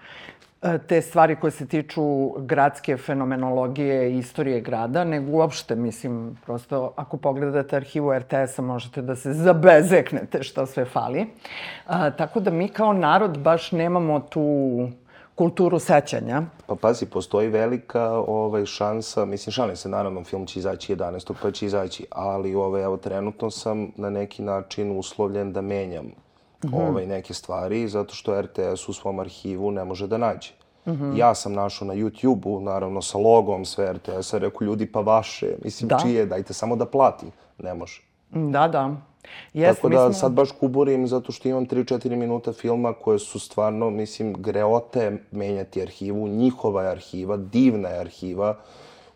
[0.88, 7.18] te stvari koje se tiču gradske fenomenologije i istorije grada, nego uopšte, mislim, prosto ako
[7.18, 11.26] pogledate arhivu RTS-a možete da se zabezeknete što sve fali.
[11.88, 14.88] A, tako da mi kao narod baš nemamo tu
[15.36, 16.42] kulturu sećanja.
[16.68, 21.34] Pa pazi, postoji velika ovaj, šansa, mislim, šalim se, naravno, film će izaći 11.
[21.42, 26.14] pa će izaći, ali ovaj, evo, trenutno sam na neki način uslovljen da menjam mm
[26.62, 26.90] -hmm.
[26.90, 30.52] ovaj, neke stvari, zato što RTS u svom arhivu ne može da nađe.
[30.86, 31.18] Mm -hmm.
[31.18, 35.88] Ja sam našao na YouTube-u, naravno sa logom sve RTS-a, rekao ljudi pa vaše, mislim
[35.88, 36.00] da.
[36.04, 37.32] čije, dajte samo da platim.
[37.58, 38.02] Ne može.
[38.32, 38.96] Da, da.
[39.54, 40.14] Yes, Tako da smo...
[40.14, 45.82] sad baš kuburim zato što imam 3-4 minuta filma koje su stvarno, mislim, greote menjati
[45.82, 46.28] arhivu.
[46.28, 48.58] Njihova je arhiva, divna je arhiva.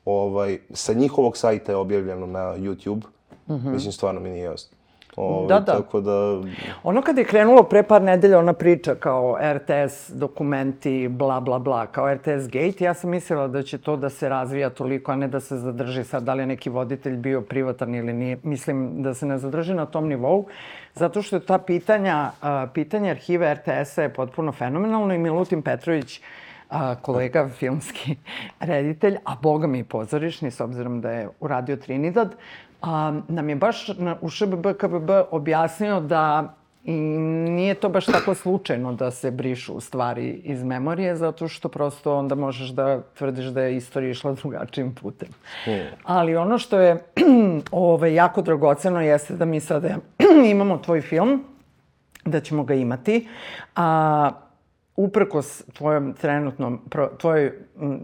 [0.05, 3.03] Ovaj, sa njihovog sajta je objavljeno na YouTube.
[3.47, 3.71] Mm -hmm.
[3.73, 4.78] Mislim, stvarno mi nije jasno.
[5.15, 5.73] Ovaj, da, da.
[5.73, 6.41] Tako da...
[6.83, 11.87] Ono kad je krenulo pre par nedelja ona priča kao RTS dokumenti, bla, bla, bla,
[11.87, 15.27] kao RTS Gate, ja sam mislila da će to da se razvija toliko, a ne
[15.27, 18.37] da se zadrži sad da li je neki voditelj bio privatan ili nije.
[18.43, 20.45] Mislim da se ne zadrži na tom nivou,
[20.93, 22.31] zato što je ta pitanja,
[22.73, 26.21] pitanje arhive RTS-a je potpuno fenomenalno i Milutin Petrović
[26.69, 28.15] a, kolega filmski
[28.59, 32.35] reditelj, a boga mi i pozorišni, s obzirom da je uradio Trinidad,
[32.81, 38.35] a, nam je baš na, u ŠBB KBB objasnio da i nije to baš tako
[38.35, 43.61] slučajno da se brišu stvari iz memorije, zato što prosto onda možeš da tvrdiš da
[43.61, 45.29] je istorija išla drugačijim putem.
[45.67, 45.71] Mm.
[46.03, 47.03] Ali ono što je
[47.71, 49.97] ove, jako dragoceno jeste da mi sada
[50.51, 51.43] imamo tvoj film,
[52.25, 53.27] da ćemo ga imati,
[53.75, 54.31] a
[54.99, 57.51] uprkos tvojom trenutnom, pro, tvoj,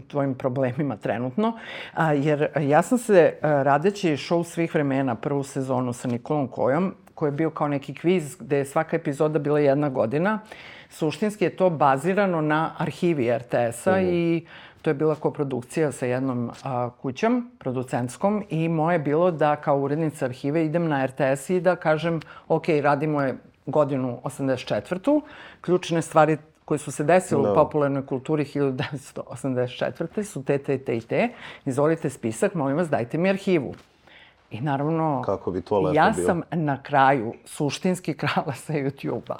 [0.08, 1.58] tvojim problemima trenutno,
[1.94, 7.28] a, jer ja sam se radeći show svih vremena, prvu sezonu sa Nikolom Kojom, koji
[7.28, 10.38] je bio kao neki kviz gde je svaka epizoda bila jedna godina,
[10.90, 14.08] suštinski je to bazirano na arhivi RTS-a mm.
[14.08, 14.46] i
[14.82, 19.78] to je bila koprodukcija sa jednom a, kućom, producentskom, i moje je bilo da kao
[19.78, 25.20] urednica arhive idem na RTS i da kažem, ok, radimo je godinu 84.
[25.60, 27.48] Ključne stvari koje su se desile no.
[27.48, 27.54] u da.
[27.54, 30.22] popularnoj kulturi 1984.
[30.22, 31.28] su te, te, te i te.
[31.64, 33.74] Izvolite spisak, molim vas, dajte mi arhivu.
[34.50, 36.26] I naravno, Kako bi to lepo ja bilo.
[36.26, 39.36] sam na kraju suštinski krala sa YouTube-a.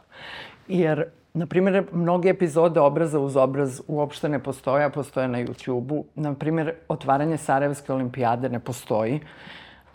[0.68, 6.04] Jer, na primjer, mnoge epizode obraza uz obraz uopšte ne postoje, a postoje na YouTube-u.
[6.14, 9.20] Na primjer, otvaranje Sarajevske olimpijade ne postoji.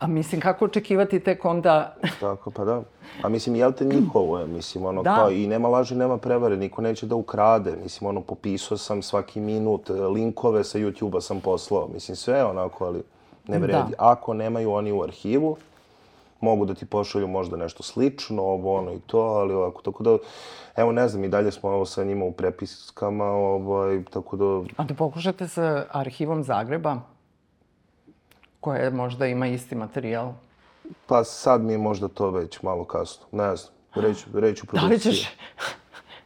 [0.01, 1.95] A mislim, kako očekivati tek onda...
[2.19, 2.81] Tako, pa da.
[3.21, 5.15] A mislim, jel te njihovo je, mislim, ono, Da.
[5.15, 9.39] kao, i nema laži, nema prevare, niko neće da ukrade, mislim, ono, popisao sam svaki
[9.39, 13.01] minut, e, linkove sa YouTube-a sam poslao, mislim, sve onako, ali
[13.47, 13.93] ne vredi.
[13.97, 15.57] Ako nemaju oni u arhivu,
[16.39, 20.17] mogu da ti pošalju možda nešto slično, ovo, ono i to, ali ovako, tako da,
[20.75, 24.45] evo, ne znam, i dalje smo ovo sa njima u prepiskama, ovaj, tako da,
[24.77, 26.97] A da pokušate sa arhivom Zagreba,
[28.61, 30.31] koje možda ima isti materijal.
[31.07, 34.99] pa sad mi je možda to već malo kasno, ne znam, reću, reću Da li
[34.99, 35.27] ćeš...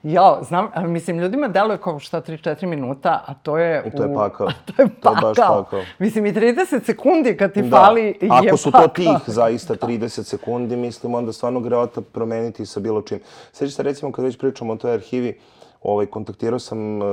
[0.04, 3.92] Ja, znam, a mislim, ljudima deluje kao šta 3-4 minuta, a to je...
[3.92, 4.48] To je u- pakao.
[4.48, 5.22] To je To je pakao.
[5.24, 5.82] baš pakao.
[6.00, 7.78] Mislim, i 30 sekundi kad ti Da.
[7.78, 8.88] fali je Ako su to pakao.
[8.88, 13.20] tih zaista 30 sekundi, mislim onda stvarno greota promeniti sa bilo čim.
[13.54, 15.40] Sjećaš se recimo kad već pričamo o toj arhivi,
[15.84, 17.06] ovaj, kontaktirao sam e,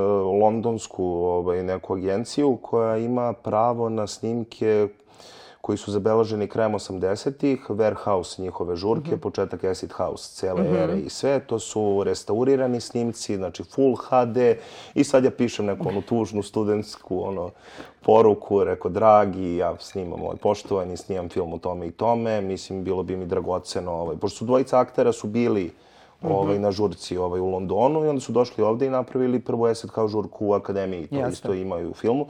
[0.42, 4.88] londonsku ovaj, neku agenciju koja ima pravo na snimke
[5.62, 11.40] koji su zabeleženi krajem 80-ih, Warehouse njihove žurke, početak Acid House, cele ere i sve.
[11.46, 14.36] To su restaurirani snimci, znači full HD.
[14.94, 17.50] I sad ja pišem neku onu tužnu studentsku ono,
[18.00, 22.40] poruku, rekao, dragi, ja snimam ovaj, poštovani, snimam film o tome i tome.
[22.40, 25.70] Mislim, bilo bi mi dragoceno, ovaj, pošto su dvojica aktera su bili
[26.22, 29.90] ovaj, na žurci ovaj, u Londonu i onda su došli ovde i napravili prvu Acid
[29.90, 31.32] kao žurku u akademiji, to Jeste.
[31.32, 32.26] isto imaju u filmu.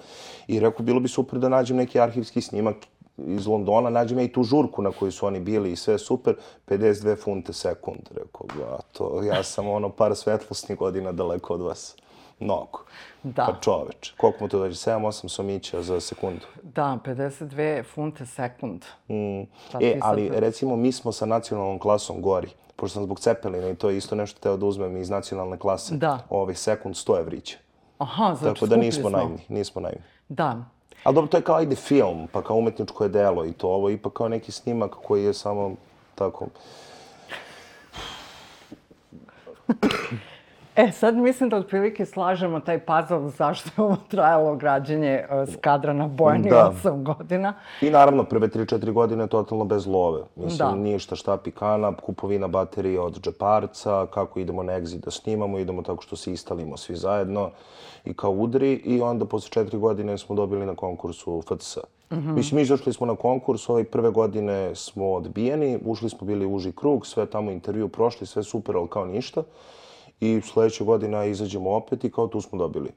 [0.47, 2.77] I rekao, bilo bi super da nađem neki arhivski snimak
[3.19, 6.35] iz Londona, nađem ja i tu žurku na kojoj su oni bili i sve super,
[6.69, 8.01] 52 funte sekund.
[8.11, 11.97] Rekao, ja, to, ja sam ono par svetlosnih godina daleko od vas.
[12.41, 12.85] Mnogo.
[13.23, 13.45] Da.
[13.45, 14.75] Pa čoveč, koliko mu to dođe?
[14.75, 16.47] 7-8 somića za sekundu.
[16.63, 18.83] Da, 52 funte sekund.
[19.09, 19.43] Mm.
[19.71, 23.21] Ti E, sad ali to- recimo mi smo sa nacionalnom klasom gori, pošto sam zbog
[23.21, 25.95] Cepelina i to je isto nešto teo da uzmem iz nacionalne klase.
[25.97, 26.19] Da.
[26.31, 27.57] Ovaj sekund 100 evrića.
[27.99, 29.11] Aha, znači Tako da nismo smo.
[29.11, 30.03] naivni, nismo naivni.
[30.29, 30.65] Da.
[31.03, 33.69] Ali dobro, to je kao ajde film, pa kao umetničko je delo i to.
[33.69, 35.75] Ovo ipak kao neki snimak koji je samo
[36.15, 36.47] tako...
[40.77, 45.93] E, sad mislim da otprilike slažemo taj puzzle zašto je ovo trajalo građenje uh, skadra
[45.93, 46.73] na Bojani Da.
[46.85, 47.55] 8 godina.
[47.81, 50.21] I naravno, prve 3-4 godine totalno bez love.
[50.37, 50.75] Mislim, Da.
[50.75, 56.03] ništa štapi kanap, kupovina baterije od džeparca, kako idemo na exit da snimamo, idemo tako
[56.03, 57.51] što se istalimo svi zajedno
[58.05, 61.79] i kao udri i onda posle četiri godine smo dobili na konkursu FTS.
[62.11, 66.55] Mislim, mi izašli smo na konkurs, ove prve godine smo odbijeni, ušli smo bili u
[66.55, 69.43] uži krug, sve tamo intervju prošli, sve super, ali kao ništa.
[70.23, 72.91] I sledeće godina izađemo opet i kao tu smo dobili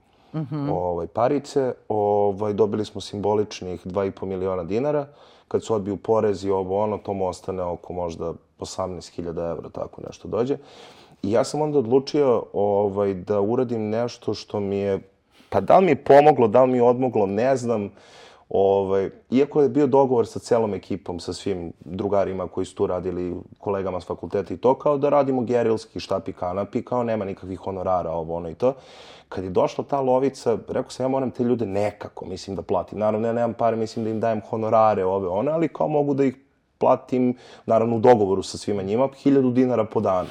[0.69, 1.73] ovaj, parice.
[1.89, 5.07] Ovaj, dobili smo simboličnih 2,5 miliona dinara.
[5.47, 10.01] Kad se odbiju porez i ovo ono, to mu ostane oko možda 18.000 evra, tako
[10.07, 10.57] nešto dođe.
[11.23, 14.99] I ja sam onda odlučio ovaj, da uradim nešto što mi je,
[15.49, 17.89] pa da li mi je pomoglo, da li mi je odmoglo, ne znam.
[18.49, 23.36] Ovaj, iako je bio dogovor sa celom ekipom, sa svim drugarima koji su tu radili,
[23.60, 28.12] kolegama s fakulteta i to, kao da radimo gerilski štapi kanapi, kao nema nikakvih honorara,
[28.12, 28.73] ovo ono i to.
[29.29, 32.99] Kad je došla ta lovica, rekao sam ja moram te ljude nekako, mislim, da platim.
[32.99, 36.25] Naravno, ja nemam pare, mislim da im dajem honorare, ove one, ali kao mogu da
[36.25, 36.36] ih
[36.77, 40.29] platim, naravno u dogovoru sa svima njima, hiljadu dinara po danu.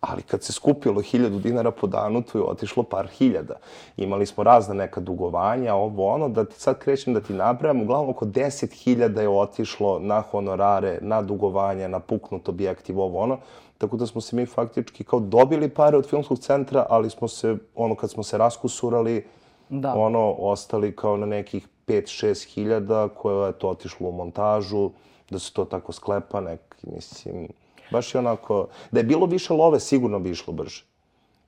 [0.00, 3.54] Ali kad se skupilo hiljadu dinara po danu, tu je otišlo par hiljada.
[3.96, 8.10] Imali smo razna neka dugovanja, ovo ono, da ti sad krećem da ti nabrajam, uglavnom
[8.10, 13.38] oko 10.000 je otišlo na honorare, na dugovanja, na puknut objektiv, ovo ono.
[13.78, 17.56] Tako da smo se mi faktički kao dobili pare od filmskog centra, ali smo se,
[17.74, 19.26] ono, kad smo se raskusurali,
[19.68, 19.94] Da.
[19.94, 24.90] ono, ostali kao na nekih 5-6 hiljada koje je to otišlo u montažu,
[25.30, 27.48] da se to tako sklepa, neki, mislim,
[27.90, 30.84] baš je onako, da je bilo više love, sigurno bi išlo brže.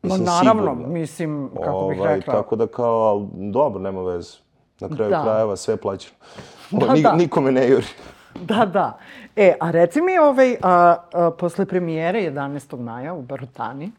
[0.02, 0.88] No, Mislim, naravno, sigurno.
[0.88, 2.34] mislim, kako bih Ovaj, rekla.
[2.34, 4.36] Tako da kao, dobro, nema veze.
[4.80, 5.22] Na kraju Da.
[5.22, 6.14] krajeva sve plaćeno.
[6.70, 7.12] Da, Ni- da.
[7.12, 7.86] Nikome ne juri.
[8.40, 8.98] Da, da.
[9.36, 10.70] E, a reci mi, ovaj, a,
[11.12, 12.80] a, posle premijere 11.
[12.80, 13.92] maja u Barutani,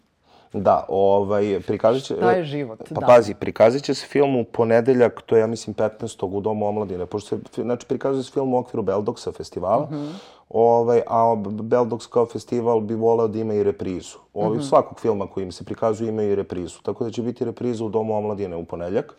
[0.54, 2.16] Da, ovaj, prikazat će...
[2.16, 3.06] Šta je život, Pa da.
[3.08, 6.26] pazi, prikazat će se film u ponedeljak, to je, ja mislim, 15.
[6.28, 10.06] u Domu omladine, pošto se, znači, prikazuje se film u okviru Beldoksa festivala, Mhm.
[10.50, 14.18] ovaj, a Beldoks kao festival bi voleo da ima i reprizu.
[14.34, 14.62] Ovaj, Mhm.
[14.62, 17.90] Svakog filma koji im se prikazuje ima i reprizu, tako da će biti repriza u
[17.90, 19.16] Domu omladine u ponedeljak.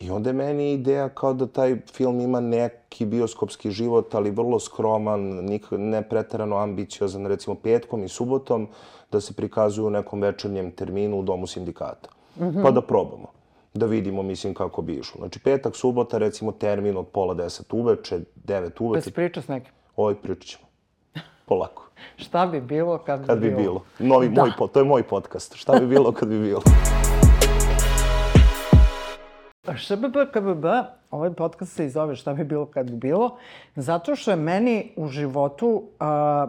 [0.00, 4.60] I onda je meni ideja kao da taj film ima neki bioskopski život, ali vrlo
[4.60, 8.68] skroman, nik, ne preterano ambiciozan, recimo petkom i subotom,
[9.14, 12.08] da se prikazuju u nekom večernjem terminu u Domu sindikata.
[12.62, 13.26] Pa da probamo.
[13.74, 15.18] Da vidimo, mislim, kako bi išlo.
[15.18, 19.02] Znači, petak, subota, recimo, termin od pola deset uveče, devet da uveče.
[19.02, 19.72] si pričao s nekim.
[19.96, 20.64] Ovaj pričat ćemo.
[21.46, 21.88] Polako.
[22.18, 23.58] Šta bi bilo kad bi Kad bi bilo?
[23.58, 23.82] bilo.
[24.00, 24.40] Novi, Da.
[24.42, 25.54] moj, to je moj podcast.
[25.54, 26.60] Šta bi bilo kad bi bilo?
[29.76, 30.64] ŠBB, KBB,
[31.10, 33.36] ovaj podcast se i zove šta bi bilo kad bi bilo,
[33.76, 36.46] zato što je meni u životu, a,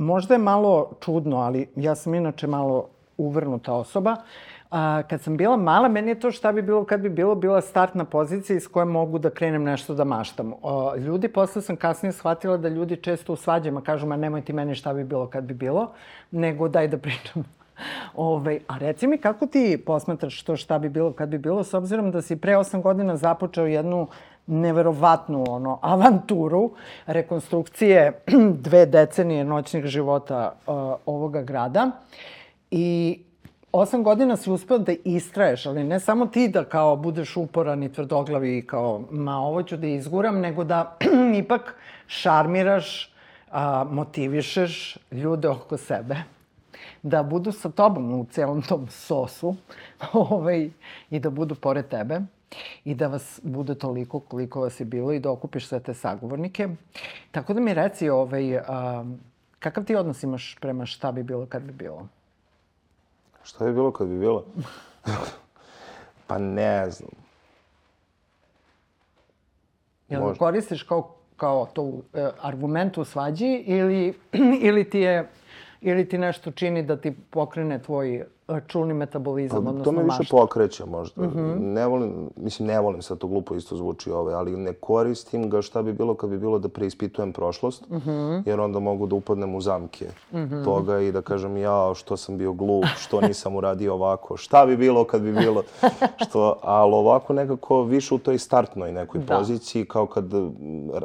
[0.00, 4.16] možda je malo čudno, ali ja sam inače malo uvrnuta osoba,
[4.70, 7.60] a, kad sam bila mala, meni je to šta bi bilo kad bi bilo, bila
[7.60, 10.52] startna pozicija iz koje mogu da krenem nešto da maštam.
[10.62, 14.52] O, ljudi, posle sam kasnije shvatila da ljudi često u svađama kažu, ma nemoj ti
[14.52, 15.90] meni šta bi bilo kad bi bilo,
[16.30, 17.44] nego daj da pričam
[18.14, 21.74] Ove, a reci mi kako ti posmatraš to šta bi bilo kad bi bilo, s
[21.74, 24.06] obzirom da si pre 8 godina započeo jednu
[24.46, 26.70] neverovatnu ono, avanturu
[27.06, 28.22] rekonstrukcije
[28.66, 30.74] dve decenije noćnih života uh,
[31.06, 31.90] ovoga grada.
[32.70, 33.18] I
[33.72, 37.92] osam godina si uspeo da istraješ, ali ne samo ti da kao budeš uporan i
[37.92, 40.96] tvrdoglavi i kao ma ovo ću da izguram, nego da
[41.42, 41.74] ipak
[42.06, 43.14] šarmiraš,
[43.50, 46.16] a, motivišeš ljude oko sebe
[47.02, 49.54] da budu sa tobom u celom tom sosu
[50.12, 50.70] ovaj,
[51.10, 52.20] i da budu pored tebe
[52.84, 56.68] i da vas bude toliko koliko vas je bilo i da okupiš sve te sagovornike.
[57.30, 59.04] Tako da mi reci, ovaj, a,
[59.58, 62.08] kakav ti odnos imaš prema šta bi bilo kad bi bilo?
[63.42, 64.44] Šta bi bilo kad bi bilo?
[66.26, 67.10] pa ne znam.
[70.08, 70.38] Jel Možda.
[70.38, 74.14] koristiš kao, kao to e, argument u svađi ili,
[74.68, 75.28] ili ti je
[75.80, 78.24] ili ti nešto čini da ti pokrene tvoj
[78.66, 80.36] čulni metabolizam, pa, odnosno To me više mašta.
[80.36, 81.22] pokreće možda.
[81.22, 81.58] Mm -hmm.
[81.58, 85.62] Ne volim, mislim, ne volim, sad to glupo isto zvuči ove, ali ne koristim ga
[85.62, 88.42] šta bi bilo kad bi bilo da preispitujem prošlost, mm -hmm.
[88.46, 90.64] jer onda mogu da upadnem u zamke mm -hmm.
[90.64, 94.76] toga i da kažem ja što sam bio glup, što nisam uradio ovako, šta bi
[94.76, 95.62] bilo kad bi bilo,
[96.28, 99.36] što, ali ovako nekako više u toj startnoj nekoj da.
[99.36, 100.24] poziciji, kao kad,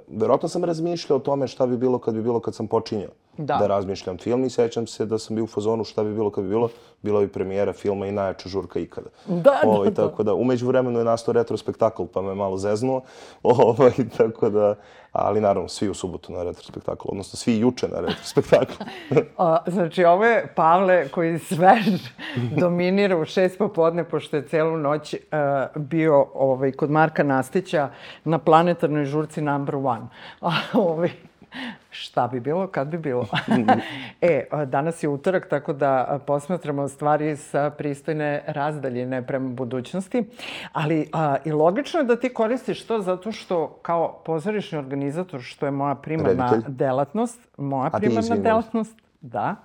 [0.07, 3.55] verovatno sam razmišljao o tome šta bi bilo kad bi bilo kad sam počinjao da.
[3.55, 6.43] da razmišljam film i sećam se da sam bio u fazonu šta bi bilo kad
[6.43, 6.69] bi bilo,
[7.01, 9.09] bila bi premijera filma i najjača žurka ikada.
[9.25, 10.33] Da, ovaj, da, tako da.
[10.33, 13.01] Umeđu vremenu je nastao retrospektakl, pa me malo zeznuo.
[13.43, 14.75] Ovaj, tako da,
[15.11, 18.73] ali naravno, svi u subotu na retrospektakl, odnosno svi juče na retrospektakl.
[19.37, 22.11] o, znači, ovo je Pavle koji svež
[22.61, 27.89] dominira u šest popodne, pošto je celu noć uh, bio ovaj, kod Marka Nastića
[28.23, 30.07] na planetarnoj žurci number one.
[30.73, 31.09] ovaj,
[31.97, 33.27] Šta bi bilo, kad bi bilo?
[34.21, 40.23] e, danas je utorak, tako da posmatramo stvari sa pristojne razdaljine prema budućnosti.
[40.73, 45.65] Ali a, i logično je da ti koristiš to zato što kao pozorišni organizator, što
[45.65, 46.73] je moja primarna Reditelj.
[46.75, 49.55] delatnost, moja A primarna delatnost, da,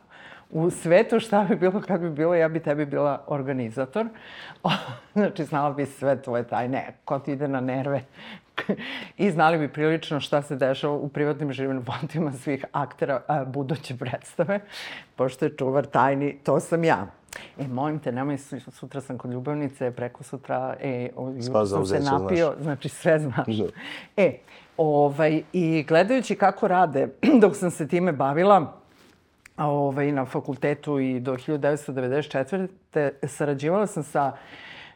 [0.50, 4.06] u svetu šta bi bilo kad bi bilo, ja bi tebi bila organizator.
[5.14, 8.04] znači, znala bi sve tvoje tajne, ko ti ide na nerve,
[9.24, 14.60] i znali bi prilično šta se dešava u privatnim životima svih aktera a, buduće predstave,
[15.16, 17.06] pošto je čuvar tajni, to sam ja.
[17.58, 18.38] E, molim te, nemoj,
[18.70, 22.62] sutra sam kod ljubavnice, preko sutra, e, jutro sam se napio, znaš.
[22.62, 23.56] znači sve znaš.
[23.56, 23.64] Da.
[24.16, 24.32] E,
[24.76, 27.08] ovaj, i gledajući kako rade,
[27.42, 28.80] dok sam se time bavila,
[29.56, 33.10] ovaj, na fakultetu i do 1994.
[33.26, 34.32] sarađivala sam sa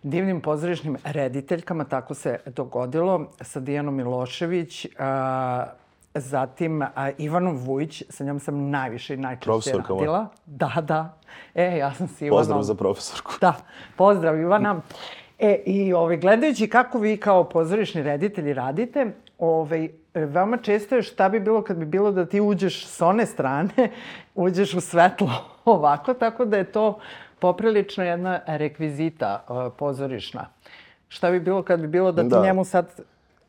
[0.05, 5.65] divnim pozorišnim rediteljkama, tako se dogodilo, sa Dijanom Milošević, a,
[6.15, 10.27] zatim a, Ivanom Vujić, sa njom sam najviše i najčešće radila.
[10.47, 11.19] Da, da.
[11.55, 12.41] E, ja sam si Ivanom...
[12.41, 13.33] Pozdrav za profesorku.
[13.41, 13.55] Da,
[13.97, 14.81] pozdrav Ivana.
[15.39, 21.29] E, i ovaj, gledajući kako vi kao pozorišni reditelji radite, ovaj, veoma često je šta
[21.29, 23.91] bi bilo kad bi bilo da ti uđeš s one strane,
[24.35, 25.31] uđeš u svetlo
[25.65, 26.99] ovako, tako da je to
[27.45, 30.47] poprilično jedna rekvizita uh, pozorišna.
[31.09, 32.43] Šta bi bilo kad bi bilo da ti da.
[32.43, 32.87] njemu sad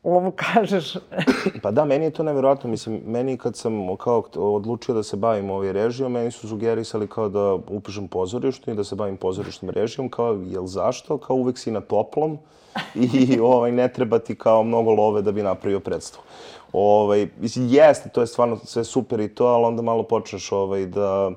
[0.02, 0.96] ovo kažeš?
[1.62, 2.70] pa da, meni je to nevjerojatno.
[2.70, 7.28] Mislim, meni kad sam kao odlučio da se bavim ovaj režijom, meni su sugerisali kao
[7.28, 11.18] da upišem pozorištu i da se bavim pozorišnim režijom, kao, jel zašto?
[11.18, 12.38] Kao uvek si na toplom
[13.12, 16.24] i ovaj, ne treba ti kao mnogo love da bi napravio predstavu.
[16.72, 20.86] Ovaj, mislim, jeste, to je stvarno sve super i to, ali onda malo počneš ovaj,
[20.86, 21.30] da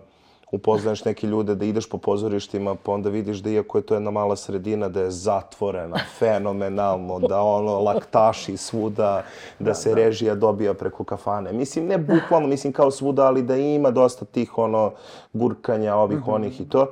[0.51, 4.11] upoznaješ neke ljude, da ideš po pozorištima, pa onda vidiš da iako je to jedna
[4.11, 9.23] mala sredina, da je zatvorena, fenomenalno, da ono laktaši svuda,
[9.59, 9.95] da, da se da.
[9.95, 11.53] režija dobija preko kafane.
[11.53, 14.91] Mislim, ne bukvalno, mislim kao svuda, ali da ima dosta tih ono
[15.33, 16.33] gurkanja ovih, mm -hmm.
[16.35, 16.87] onih i to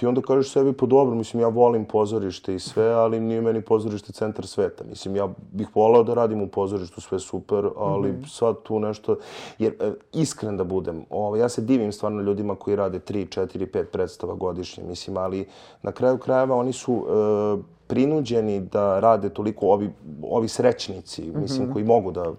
[0.00, 3.40] ti onda kažeš sebi, po pa dobro, mislim, ja volim pozorište i sve, ali nije
[3.40, 4.84] meni pozorište centar sveta.
[4.84, 8.38] Mislim, ja bih volao da radim u pozorištu, sve super, ali mm -hmm.
[8.38, 9.16] sad tu nešto...
[9.58, 13.66] Jer, e, iskren da budem, ovo, ja se divim stvarno ljudima koji rade 3, 4,
[13.66, 15.46] 5 predstava godišnje, mislim, ali
[15.82, 17.06] na kraju krajeva oni su...
[17.08, 19.90] E, prinuđeni da rade toliko ovi,
[20.22, 21.40] ovi srećnici, mm -hmm.
[21.40, 22.32] mislim, koji mogu da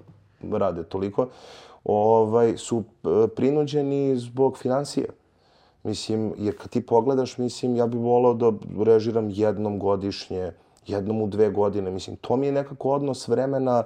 [0.52, 1.28] rade toliko,
[1.84, 5.06] ovaj, su e, prinuđeni zbog financija.
[5.84, 8.52] Mislim, jer kad ti pogledaš, mislim, ja bih volao da
[8.84, 10.52] režiram jednom godišnje
[10.88, 11.92] jednom u dve godine.
[11.92, 13.84] Mislim, to mi je nekako odnos vremena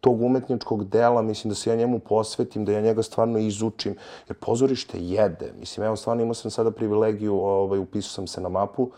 [0.00, 3.96] tog umetničkog dela, mislim da se ja njemu posvetim, da ja njega stvarno izučim,
[4.28, 5.52] jer pozorište jede.
[5.60, 8.90] Mislim, evo, stvarno imao sam sada privilegiju, ovaj, upisao sam se na mapu,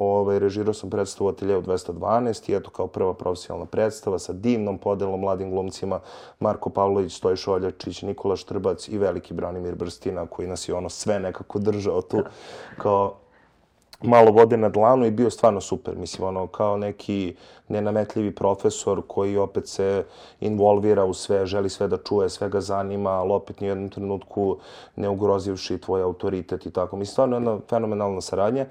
[0.00, 5.20] ovaj, režirao sam predstavu Ateljev 212 i eto kao prva profesionalna predstava sa divnom podelom
[5.20, 6.00] mladim glumcima
[6.40, 11.20] Marko Pavlović, Stoj Šoljačić, Nikola Štrbac i veliki Branimir Brstina koji nas je ono sve
[11.20, 12.22] nekako držao tu
[12.78, 13.14] kao
[14.02, 15.96] malo vode na dlanu i bio stvarno super.
[15.96, 17.36] Mislim, ono, kao neki
[17.68, 20.04] nenametljivi profesor koji opet se
[20.40, 23.88] involvira u sve, želi sve da čuje, sve ga zanima, ali opet ni u jednom
[23.88, 24.56] trenutku
[24.96, 26.96] ne ugrozivši tvoj autoritet i tako.
[26.96, 28.66] Mislim, stvarno jedna fenomenalna saradnja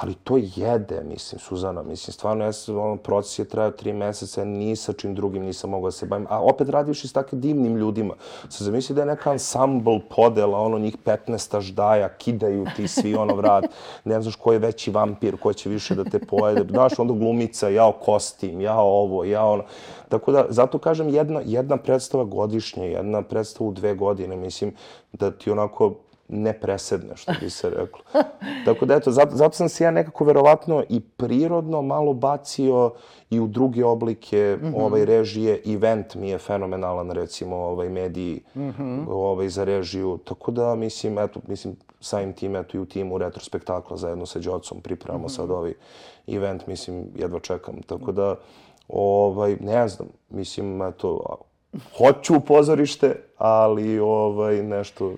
[0.00, 4.44] ali to jede, mislim, Suzana, mislim, stvarno, ja sam, ono, proces je trajao tri meseca,
[4.44, 7.76] ni sa čim drugim nisam mogao da se bavim, a opet radivši s takvim divnim
[7.76, 8.14] ljudima.
[8.48, 13.34] Se zamisli da je neka ansambl podela, ono, njih 15 ždaja, kidaju ti svi, ono,
[13.34, 13.64] vrat,
[14.04, 17.68] ne znaš ko je veći vampir, ko će više da te pojede, znaš, onda glumica,
[17.68, 19.64] jao kostim, jao ovo, jao ono.
[20.08, 24.74] Tako da, zato kažem, jedna, jedna predstava godišnje, jedna predstava u dve godine, mislim,
[25.12, 25.94] da ti onako
[26.32, 28.00] ne presedne, što bi se reklo.
[28.64, 32.90] Tako da, eto, zato, zato sam se ja nekako verovatno i prirodno malo bacio
[33.30, 34.82] i u druge oblike mm -hmm.
[34.84, 35.62] ovaj, režije.
[35.66, 39.04] Event mi je fenomenalan, recimo, ovaj, mediji mm -hmm.
[39.08, 40.18] ovaj, za režiju.
[40.24, 44.80] Tako da, mislim, eto, mislim, samim tim, eto, i u timu retrospektakla zajedno sa Đocom
[44.80, 45.36] pripremamo mm -hmm.
[45.36, 45.72] sad ovaj
[46.26, 47.82] event, mislim, jedva čekam.
[47.82, 48.36] Tako da,
[48.88, 51.36] ovaj, ne znam, mislim, eto,
[51.98, 55.12] hoću u pozorište, ali ovaj, nešto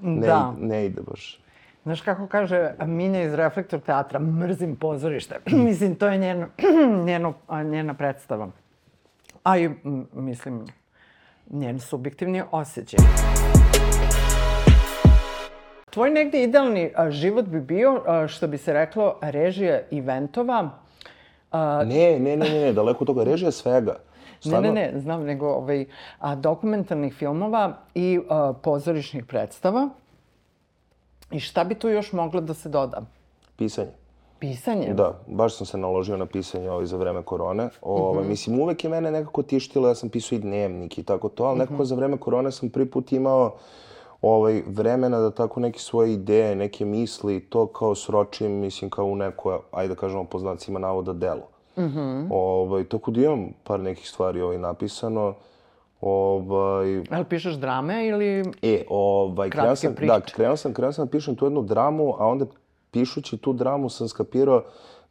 [0.00, 0.54] ne, da.
[0.60, 1.40] ne ide baš.
[1.82, 5.38] Znaš kako kaže Minja iz Reflektor teatra, mrzim pozorište.
[5.66, 6.46] mislim, to je njeno,
[7.04, 7.34] njeno,
[7.64, 8.48] njena predstava.
[9.44, 9.70] A i,
[10.12, 10.66] mislim,
[11.50, 12.98] njen subjektivni osjećaj.
[15.90, 20.70] Tvoj negde idealni život bi bio, što bi se reklo, režija eventova.
[21.86, 23.24] Ne, ne, ne, ne, daleko od toga.
[23.24, 23.96] Režija svega.
[24.40, 24.72] Stvarno?
[24.72, 25.86] Ne, ne, ne, znam, nego ovaj,
[26.18, 29.88] a, dokumentarnih filmova i a, pozorišnih predstava.
[31.30, 33.02] I šta bi tu još moglo da se doda?
[33.56, 33.90] Pisanje.
[34.38, 34.94] Pisanje?
[34.94, 37.68] Da, baš sam se naložio na pisanje ovaj za vreme korone.
[37.82, 38.28] Ovaj, uh -huh.
[38.28, 41.56] Mislim, uvek je mene nekako tištilo, ja sam pisao i dnevnik i tako to, ali
[41.56, 41.60] -huh.
[41.60, 43.56] nekako za vreme korone sam prvi put imao
[44.22, 49.16] ovaj, vremena da tako neke svoje ideje, neke misli, to kao sročim, mislim, kao u
[49.16, 51.48] neko, ajde da kažemo po znacima navoda, delo.
[51.78, 52.26] Mm -hmm.
[52.30, 55.34] ovaj, tako da imam par nekih stvari ovaj, napisano.
[56.00, 57.02] Ovaj...
[57.10, 60.12] Ali pišeš drame ili e, ovaj, kratke sam, priče?
[60.12, 62.46] Da, krenuo sam, krenuo sam da pišem tu jednu dramu, a onda
[62.90, 64.62] pišući tu dramu sam skapirao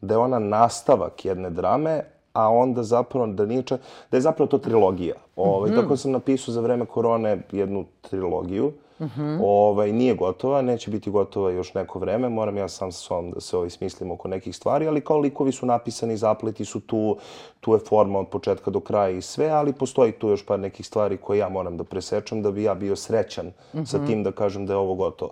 [0.01, 2.01] da je ona nastavak jedne drame,
[2.33, 5.15] a onda zapravo da nije čak, da je zapravo to trilogija.
[5.35, 5.81] Ovaj, mm -hmm.
[5.81, 8.71] Tako sam napisao za vreme korone jednu trilogiju.
[8.99, 9.39] Mm -hmm.
[9.43, 13.41] ovaj, nije gotova, neće biti gotova još neko vreme, moram ja sam sa sobom da
[13.41, 17.17] se ovaj, smislim oko nekih stvari, ali kao likovi su napisani, zapleti su tu,
[17.59, 20.85] tu je forma od početka do kraja i sve, ali postoji tu još par nekih
[20.85, 23.85] stvari koje ja moram da presečem da bi ja bio srećan mm -hmm.
[23.85, 25.31] sa tim da kažem da je ovo gotovo.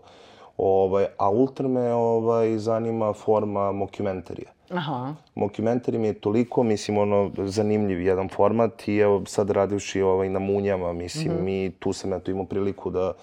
[0.58, 4.56] Ovaj, a ultra me ovaj, zanima forma mokumentarija.
[4.70, 5.14] Aha.
[5.36, 10.40] Mokumentari mi je toliko, mislim, ono, zanimljiv jedan format i evo sad radivši ovaj, na
[10.40, 11.42] munjama, mislim, mm -hmm.
[11.42, 13.14] mi tu sam eto imao priliku da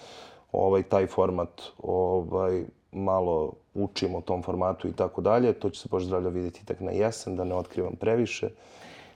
[0.53, 5.53] ovaj, taj format ovaj, malo učimo o tom formatu i tako dalje.
[5.53, 8.49] To će se baš zdravlja vidjeti tek na jesen, da ne otkrivam previše.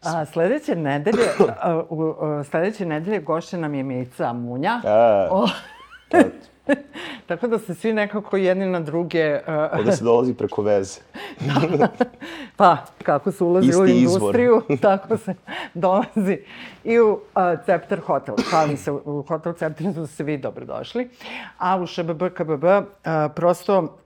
[0.02, 1.24] A, sledeće nedelje,
[1.62, 4.80] a, u, u, sledeće nedelje gošće nam je Mica Munja.
[4.84, 5.46] A, o...
[7.26, 9.40] Tako da se svi nekako jedni na druge...
[9.46, 9.78] Uh...
[9.78, 11.00] Ovde se dolazi preko veze.
[12.56, 14.78] pa, kako se ulazi Isti u industriju, izvor.
[14.80, 15.34] tako se
[15.74, 16.38] dolazi
[16.84, 17.20] i u uh,
[17.66, 18.34] Cepter Hotel.
[18.50, 21.08] Hvala se, u Hotel Cepter su se vi dobrodošli.
[21.58, 22.84] A u ŠBB, KBB, uh,
[23.34, 23.98] prosto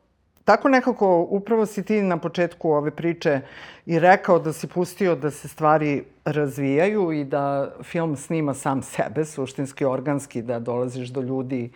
[0.44, 3.40] tako nekako, upravo si ti na početku ove priče
[3.86, 9.24] i rekao da si pustio da se stvari razvijaju i da film snima sam sebe,
[9.24, 11.70] suštinski, organski, da dolaziš do ljudi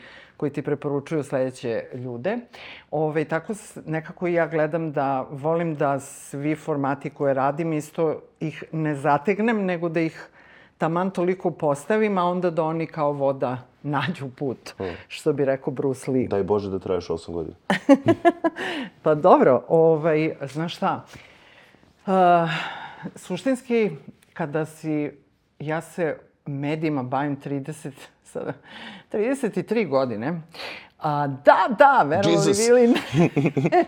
[0.45, 2.37] koji ti preporučuju sledeće ljude.
[2.91, 3.53] Ove, tako
[3.87, 9.89] nekako ja gledam da volim da svi formati koje radim isto ih ne zategnem, nego
[9.89, 10.29] da ih
[10.79, 14.91] taman toliko postavim, a onda da oni kao voda nađu put, hmm.
[15.09, 16.29] što bi rekao Bruce Lee.
[16.29, 17.57] Daj Bože da traješ 8 godina.
[19.03, 21.05] pa dobro, ovaj, znaš šta,
[22.07, 22.13] uh,
[23.17, 23.91] suštinski,
[24.33, 25.11] kada si,
[25.59, 27.91] ja se medijima bavim 30,
[28.23, 28.53] sada,
[29.13, 30.41] 33 godine.
[31.05, 33.85] A, da, da, verovali ili ne.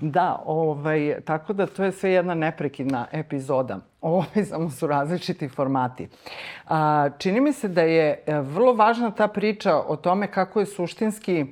[0.16, 3.80] da, ovaj, tako da to je sve jedna neprekidna epizoda.
[4.00, 6.08] Ovaj, samo su različiti formati.
[6.68, 10.66] A, čini mi se da je e, vrlo važna ta priča o tome kako je
[10.66, 11.46] suštinski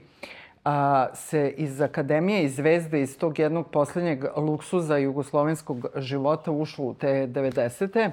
[0.65, 6.95] a, se iz Akademije i Zvezde iz tog jednog poslednjeg luksuza jugoslovenskog života ušlo u
[6.95, 8.11] te 90.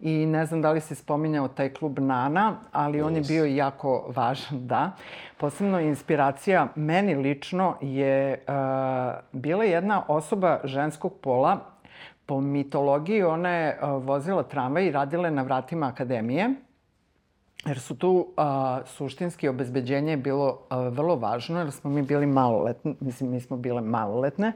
[0.00, 4.12] I ne znam da li si spominjao taj klub Nana, ali on je bio jako
[4.16, 4.92] važan, da.
[5.36, 8.54] Posebno inspiracija meni lično je uh,
[9.32, 11.58] bila jedna osoba ženskog pola.
[12.26, 16.54] Po mitologiji ona je uh, vozila tramvaj i radila na vratima akademije
[17.66, 22.26] jer su tu a, suštinski obezbeđenje je bilo a, vrlo važno, jer smo mi bili
[22.26, 24.52] maloletni, mislim, mi smo bile maloletne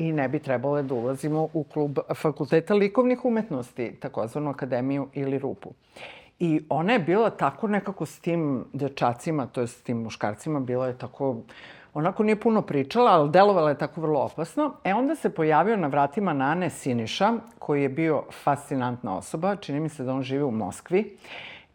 [0.00, 5.70] i ne bi trebalo da ulazimo u klub Fakulteta likovnih umetnosti, takozvanu akademiju ili rupu.
[6.38, 10.86] I ona je bila tako nekako s tim dečacima, to je s tim muškarcima, bila
[10.86, 11.36] je tako,
[11.94, 14.72] onako nije puno pričala, ali delovala je tako vrlo opasno.
[14.84, 19.88] E onda se pojavio na vratima Nane Siniša, koji je bio fascinantna osoba, čini mi
[19.88, 21.16] se da on žive u Moskvi.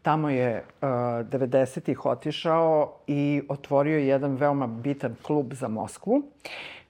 [0.01, 6.23] Tamo je uh, 90-ih otišao i otvorio jedan veoma bitan klub za Moskvu.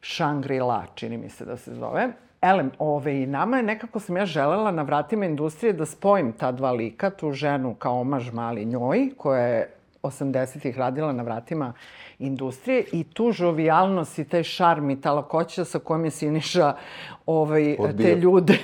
[0.06, 2.10] Shangri-La, čini mi se da se zove.
[2.42, 6.52] Elem, ove, i nama je nekako sam ja želela na vratima industrije da spojim ta
[6.52, 9.70] dva lika, tu ženu kao omaž mali njoj, koja je
[10.04, 11.74] 80-ih radila na vratima
[12.20, 16.74] industrije i tu žovijalnost i taj šarm i ta lakoća sa kojom je Siniša
[17.26, 18.06] ovaj, Odbio.
[18.06, 18.58] te ljude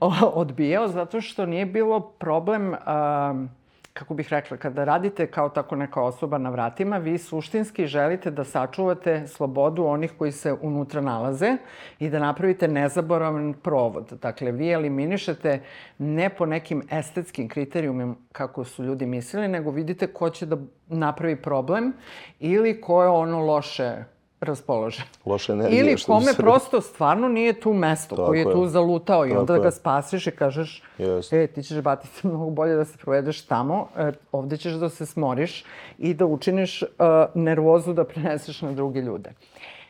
[0.40, 2.72] odbijao, zato što nije bilo problem...
[2.72, 3.57] Uh,
[3.98, 8.44] kako bih rekla, kada radite kao tako neka osoba na vratima, vi suštinski želite da
[8.44, 11.56] sačuvate slobodu onih koji se unutra nalaze
[11.98, 14.12] i da napravite nezaboravan provod.
[14.22, 15.60] Dakle, vi eliminišete
[15.98, 21.36] ne po nekim estetskim kriterijumima kako su ljudi mislili, nego vidite ko će da napravi
[21.36, 21.92] problem
[22.38, 24.04] ili ko je ono loše
[24.40, 25.04] raspoložen.
[25.26, 25.80] Loša energija.
[25.80, 29.52] Ili kome prosto stvarno nije tu mesto, Tako koji je, je tu zalutao i onda
[29.52, 31.42] da ga spasiš i kažeš, yes.
[31.42, 35.06] e, ti ćeš batice mnogo bolje da se provedeš tamo, e, ovde ćeš da se
[35.06, 35.64] smoriš
[35.98, 36.88] i da učiniš uh,
[37.34, 39.30] nervozu da preneseš na druge ljude.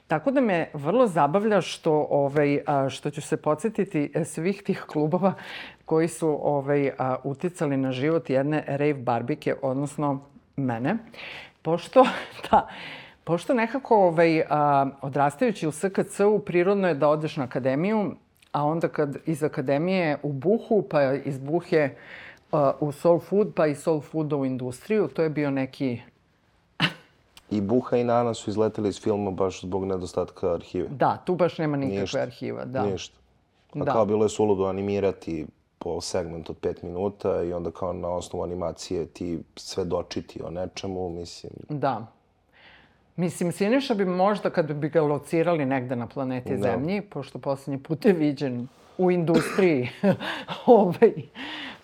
[0.07, 5.33] Tako da me vrlo zabavlja što, ovaj, što ću se podsjetiti e, svih tih klubova
[5.85, 6.91] koji su ovaj,
[7.25, 10.21] uticali na život jedne rave barbike, odnosno
[10.57, 10.97] mene.
[11.63, 12.07] Pošto,
[12.51, 12.69] da,
[13.29, 18.15] Pošto nekako ovaj, a, odrastajući u SKC-u, prirodno je da odeš na akademiju,
[18.53, 21.91] a onda kad iz akademije u buhu, pa iz buhe
[22.53, 26.01] a, u soul food, pa iz soul fooda u industriju, to je bio neki...
[27.51, 30.89] I Buha i Nana su izleteli iz filma baš zbog nedostatka arhive.
[30.89, 32.19] Da, tu baš nema nikakve Ništa.
[32.19, 32.65] arhiva.
[32.65, 32.83] Da.
[32.83, 33.17] Ništa.
[33.75, 33.93] A da.
[33.93, 35.47] kao bilo je suludo animirati
[35.79, 40.51] po segment od 5 minuta i onda kao na osnovu animacije ti sve dočiti o
[40.51, 41.53] nečemu, mislim...
[41.69, 42.07] Da.
[43.19, 46.63] Mislim, Siniša bi možda, kad bi ga locirali negde na planeti da.
[46.63, 49.89] Zemlji, pošto poslednji put je viđen u industriji,
[50.67, 51.13] ovaj,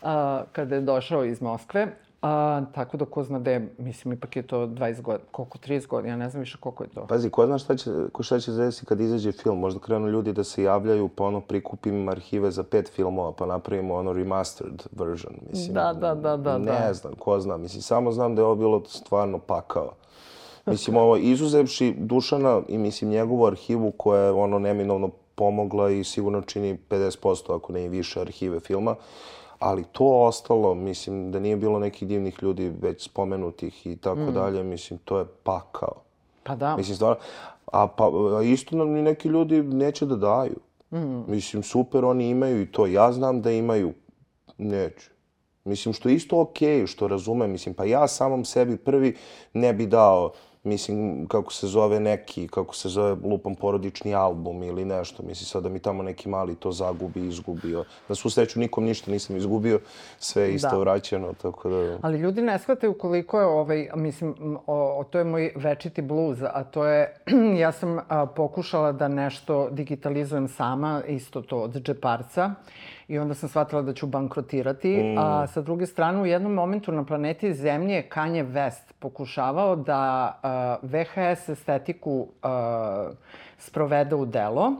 [0.02, 1.86] a, kada je došao iz Moskve,
[2.22, 6.12] A, tako da ko zna gde, mislim, ipak je to 20 godina, koliko, 30 godina,
[6.12, 7.06] ja ne znam više koliko je to.
[7.06, 10.32] Pazi, ko zna šta će, ko šta će desiti kad izađe film, možda krenu ljudi
[10.32, 15.34] da se javljaju, pa ono prikupim arhive za pet filmova, pa napravimo ono remastered version,
[15.50, 15.74] mislim.
[15.74, 16.58] Da, da, da, da.
[16.58, 16.94] Ne da.
[16.94, 19.92] znam, ko zna, mislim, samo znam da je ovo bilo stvarno pakao.
[20.66, 26.42] Mislim, ovo, izuzevši Dušana i mislim njegovu arhivu koja je ono neminovno pomogla i sigurno
[26.42, 28.94] čini 50% ako ne i više arhive filma,
[29.58, 34.34] ali to ostalo, mislim, da nije bilo nekih divnih ljudi već spomenutih i tako mm.
[34.34, 35.94] dalje, mislim, to je pakao.
[36.42, 36.76] Pa da.
[36.76, 37.16] Mislim, stvarno,
[37.72, 40.56] a, pa, a isto nam ni neki ljudi neće da daju.
[40.92, 41.30] Mm.
[41.32, 42.86] Mislim, super, oni imaju i to.
[42.86, 43.92] Ja znam da imaju.
[44.58, 45.10] Neću.
[45.64, 47.50] Mislim, što je isto okej, okay, što razumem.
[47.50, 49.16] Mislim, pa ja samom sebi prvi
[49.52, 50.32] ne bi dao
[50.64, 55.22] mislim, kako se zove neki, kako se zove lupam porodični album ili nešto.
[55.22, 57.84] Mislim, sad da mi tamo neki mali to zagubi, izgubio.
[58.08, 59.80] Na svu sreću nikom ništa nisam izgubio,
[60.18, 60.78] sve je isto da.
[60.78, 61.98] vraćeno, tako da...
[62.02, 64.34] Ali ljudi ne shvataju koliko je, ovaj, mislim,
[64.66, 67.16] o, o, to je moj večiti bluz, a to je,
[67.62, 72.54] ja sam a, pokušala da nešto digitalizujem sama, isto to od džeparca
[73.08, 75.02] i onda sam shvatila da ću bankrotirati.
[75.02, 75.18] Mm.
[75.18, 80.34] A sa druge strane, u jednom momentu na planeti Zemlje je Kanye West pokušavao da
[80.82, 82.28] uh, VHS estetiku uh,
[83.58, 84.72] sprovede u delo,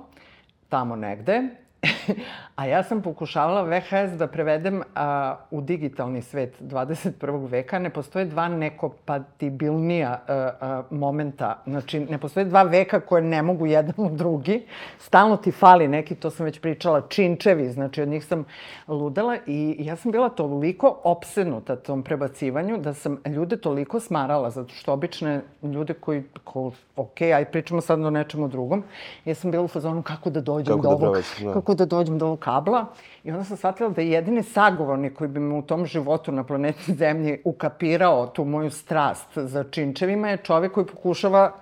[0.69, 1.43] tamo negde,
[2.57, 7.49] A ja sam pokušavala VHS da prevedem a, u digitalni svet 21.
[7.51, 7.79] veka.
[7.79, 11.63] Ne postoje dva nekompatibilnija a, a, momenta.
[11.67, 14.67] Znači, ne postoje dva veka koje ne mogu jedan u drugi.
[14.99, 17.69] Stalno ti fali neki, to sam već pričala, činčevi.
[17.71, 18.45] Znači, od njih sam
[18.89, 24.75] ludala i ja sam bila toliko opsednuta tom prebacivanju da sam ljude toliko smarala, zato
[24.75, 28.85] što obične ljude koji, ko, ok, aj pričamo sad o nečemu drugom,
[29.25, 31.53] ja sam bila u fazonu kako da dođem kako do da ovog, da.
[31.53, 32.87] kako da dođem do ovog kabla
[33.25, 36.45] i onda sam shvatila da je jedini sagovornik koji bi me u tom životu na
[36.45, 41.53] planeti Zemlji ukapirao tu moju strast za činčevima je čovek koji pokušava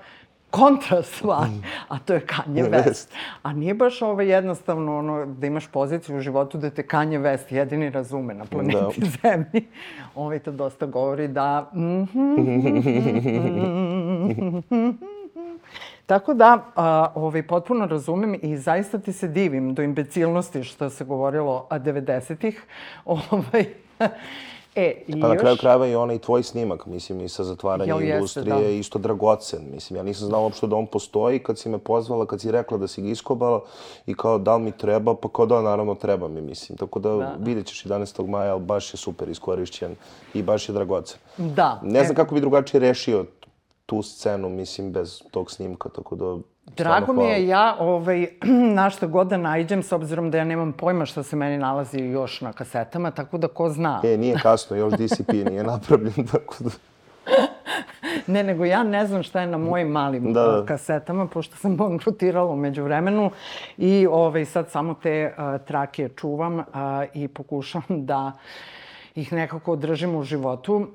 [0.52, 1.46] kontra stvar,
[1.88, 3.08] a to je Kanye West.
[3.42, 7.54] A nije baš ovo jednostavno ono, da imaš poziciju u životu da te Kanye West
[7.54, 9.06] jedini razume na planeti da.
[9.22, 9.66] Zemlji.
[10.14, 11.70] Ovo to dosta govori da...
[16.12, 21.04] Tako da, a, ovaj, potpuno razumem i zaista ti se divim do imbecilnosti što se
[21.04, 22.62] govorilo 90-ih.
[23.04, 23.64] Ovaj,
[24.74, 25.40] E, i Pa na još...
[25.40, 28.68] kraju krajeva i onaj tvoj snimak, mislim, i sa zatvaranja Jel jeste, industrije, da.
[28.68, 29.60] isto dragocen.
[29.72, 32.78] Mislim, ja nisam znao uopšte da on postoji kad si me pozvala, kad si rekla
[32.78, 33.60] da si ga iskobala
[34.06, 36.78] i kao da li mi treba, pa kao da, naravno treba mi, mislim.
[36.78, 37.36] Tako da, da.
[37.38, 38.26] vidjet ćeš 11.
[38.26, 39.96] maja, ali baš je super iskorišćen
[40.34, 41.18] i baš je dragocen.
[41.36, 41.80] Da.
[41.82, 43.24] Ne znam e, kako bi drugačije rešio
[43.86, 46.36] tu scenu, mislim, bez tog snimka, tako da...
[46.76, 48.26] Drago mi je ja, ovaj,
[48.78, 51.98] na što god da najđem, s obzirom da ja nemam pojma što se meni nalazi
[51.98, 54.00] još na kasetama, tako da ko zna.
[54.04, 56.70] E, nije kasno, još DCP nije napravljen, tako da...
[58.26, 60.66] Ne, nego ja ne znam šta je na mojim malim Da, da.
[60.66, 63.30] kasetama, pošto sam bankrotirala umeđu vremenu
[63.78, 66.64] i ovaj, sad samo te uh, trake čuvam uh,
[67.14, 68.32] i pokušam da
[69.14, 70.86] ih nekako održim u životu.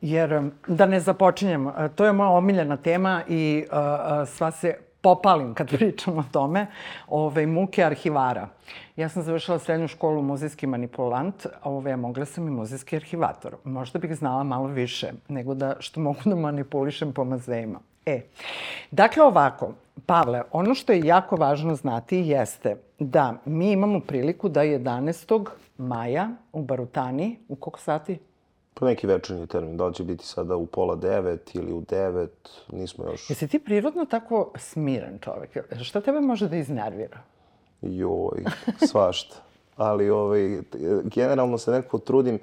[0.00, 5.54] Jer, um, da ne započinjem, to je moja omiljena tema i uh, sva se popalim
[5.54, 6.66] kad pričam o tome,
[7.08, 8.48] ove, muke arhivara.
[8.96, 13.56] Ja sam završila srednju školu muzejski manipulant, a ove, a mogla sam i muzejski arhivator.
[13.64, 17.80] Možda bih znala malo više nego da što mogu da manipulišem po muzejima.
[18.06, 18.20] E,
[18.90, 19.72] dakle ovako,
[20.06, 25.46] Pavle, ono što je jako važno znati jeste da mi imamo priliku da 11.
[25.78, 28.18] maja u Barutani, u koliko sati?
[28.78, 33.04] Pa neki večernji termin, da će biti sada u pola devet ili u devet, nismo
[33.04, 33.30] još...
[33.30, 35.56] Jesi ti prirodno tako smiren čovek?
[35.82, 37.18] Šta tebe može da iznervira?
[37.82, 38.44] Joj,
[38.90, 39.36] svašta.
[39.76, 40.58] Ali ovaj,
[41.04, 42.38] generalno se nekako trudim,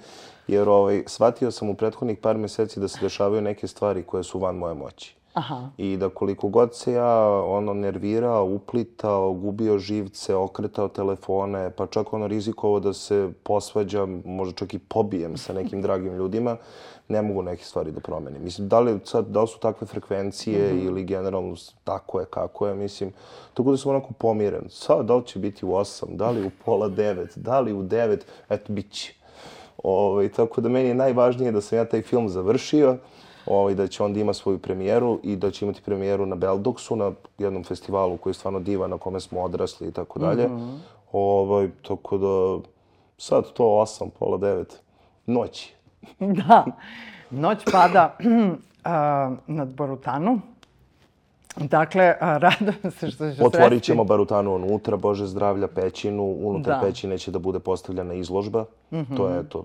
[0.47, 4.39] jer ovaj, shvatio sam u prethodnih par meseci da se dešavaju neke stvari koje su
[4.39, 5.15] van moje moći.
[5.35, 5.69] Aha.
[5.77, 12.13] I da koliko god se ja ono nervirao, uplitao, gubio živce, okretao telefone, pa čak
[12.13, 16.57] ono rizikovao da se posvađam, možda čak i pobijem sa nekim dragim ljudima,
[17.07, 18.43] ne mogu neke stvari da promenim.
[18.43, 20.85] Mislim, da li, sad, da li su takve frekvencije mm -hmm.
[20.85, 23.11] ili generalno tako je, kako je, mislim,
[23.53, 24.69] tako da sam onako pomiren.
[24.69, 27.83] Sad, da li će biti u 8, da li u pola 9, da li u
[27.83, 28.17] 9,
[28.49, 29.13] eto, bit će.
[29.83, 32.97] Ovaj, tako da meni je najvažnije da sam ja taj film završio,
[33.47, 37.11] ovaj, da će onda ima svoju premijeru i da će imati premijeru na Beldoksu, na
[37.37, 40.49] jednom festivalu koji je stvarno divan, na kome smo odrasli i tako dalje.
[41.11, 42.67] Ovaj, tako da,
[43.17, 44.65] sad to 8, pola 9,
[45.25, 45.73] noć.
[46.19, 46.65] Da.
[47.29, 48.17] Noć pada
[48.83, 50.39] a, nad Borutanu.
[51.55, 52.15] Dakle,
[52.45, 56.23] radujem se što će Otvorit ćemo Barutanu unutra, Bože zdravlja, pećinu.
[56.23, 56.77] Unutar Da.
[56.77, 56.85] Mhm.
[56.85, 58.65] pećine će da bude postavljena izložba.
[59.17, 59.63] To je to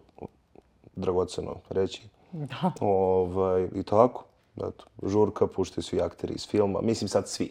[0.97, 2.09] dragoceno reći.
[2.33, 2.73] Da.
[2.81, 4.25] Ovaj, I tako.
[4.57, 6.81] Eto, žurka, puštaju svi akteri iz filma.
[6.83, 7.51] Mislim sad svi.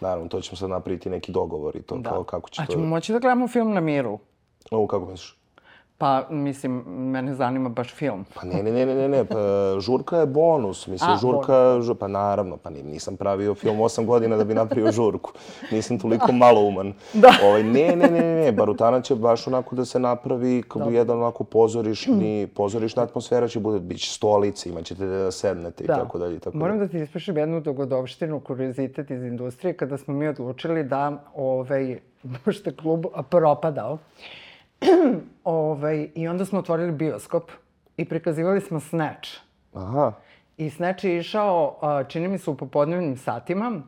[0.00, 2.10] Naravno, to ćemo sad napraviti neki dogovor i to Da.
[2.10, 2.72] kao kako će A to...
[2.72, 4.18] ćemo moći da gledamo film na miru?
[4.70, 5.37] Ovo kako misliš?
[5.98, 8.24] Pa, mislim, mene zanima baš film.
[8.34, 9.38] Pa ne, ne, ne, ne, ne, ne, pa
[9.80, 10.86] žurka je bonus.
[10.86, 14.54] Mislim, A, žurka, žu- pa naravno, pa ni- nisam pravio film osam godina da bi
[14.54, 15.32] napravio žurku.
[15.72, 16.92] Nisam toliko malouman.
[17.12, 17.28] Da.
[17.44, 21.18] Ovaj, ne, ne, ne, ne, ne, Barutana će baš onako da se napravi kao jedan
[21.18, 26.18] onako pozorišni, pozorišna atmosfera će bude, bit će stolice, imat ćete da sednete i tako
[26.18, 30.28] dalje i tako Moram da ti ispričam jednu dogodovštinu, kuriozitet iz industrije, kada smo mi
[30.28, 31.84] odlučili da, ovaj,
[32.64, 33.98] je klub propadao,
[35.44, 37.50] ovaj, i onda smo otvorili bioskop
[37.96, 39.30] i prikazivali smo Snatch.
[39.74, 40.12] Aha,
[40.56, 41.76] I Snatch je išao,
[42.08, 43.80] čini mi se, u popodnevnim satima.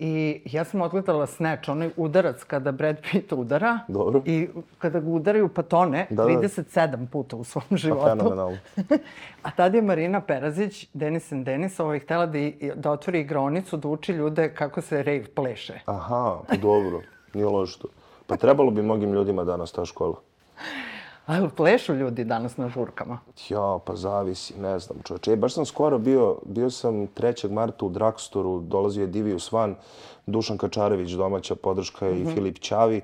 [0.00, 3.78] I ja sam odgledala Snatch, onaj udarac kada Brad Pitt udara.
[3.88, 4.22] Dobro.
[4.24, 4.48] I
[4.78, 6.30] kada ga udaraju patone, Da, da.
[6.30, 8.06] 37 puta u svom pa životu.
[8.08, 8.56] fenomenalno.
[9.42, 13.76] A tad je Marina Perazić, Denis and Denis, ovaj, htela da, i- da otvori igronicu,
[13.76, 15.80] da uči ljude kako se rave pleše.
[15.86, 17.00] Aha, pa dobro,
[17.34, 17.88] nije loše to.
[18.28, 20.14] Pa trebalo bi mnogim ljudima danas ta škola.
[21.26, 23.18] A jel plešu ljudi danas na žurkama?
[23.48, 25.32] Ja, pa zavisi, ne znam čoveče.
[25.32, 27.50] E, baš sam skoro bio, bio sam 3.
[27.50, 29.74] marta u Dragstoru, dolazio je Divius Van,
[30.26, 33.00] Dušan Kačarević, domaća podrška i Filip Ćavi.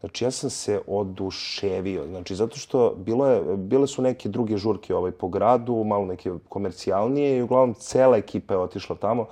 [0.00, 2.06] Znači, ja sam se oduševio.
[2.06, 6.32] Znači, zato što bilo je, bile su neke druge žurke ovaj, po gradu, malo neke
[6.48, 9.26] komercijalnije i uglavnom cela ekipa je otišla tamo.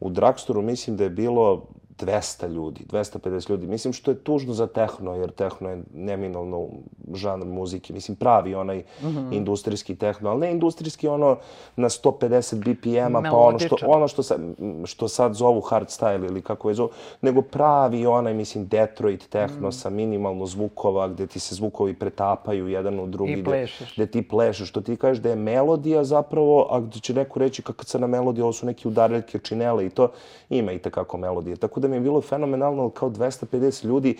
[0.00, 1.62] U Dragstoru mislim da je bilo
[2.00, 3.66] 200 ljudi, 250 ljudi.
[3.66, 6.68] Mislim što je tužno za tehno, jer tehno je neminovno
[7.14, 7.92] žanr muzike.
[7.92, 9.36] Mislim pravi onaj mm -hmm.
[9.36, 11.36] industrijski tehno, ali ne industrijski ono
[11.76, 14.40] na 150 BPM-a, pa ono što, ono što, sad,
[14.84, 16.90] što sad zovu hardstyle ili kako je zovu,
[17.20, 19.72] nego pravi onaj, mislim, Detroit tehno mm.
[19.72, 23.32] sa minimalno zvukova, gde ti se zvukovi pretapaju jedan u drugi.
[23.32, 23.94] I plešeš.
[23.94, 27.38] Gde, gde ti plešeš, što ti kažeš da je melodija zapravo, a gde će neko
[27.38, 30.10] reći kako se na melodiji, ovo su neki udareljke, činele i to,
[30.50, 31.56] ima i takako melodije.
[31.56, 34.16] Tako da mi je bilo fenomenalno kao 250 ljudi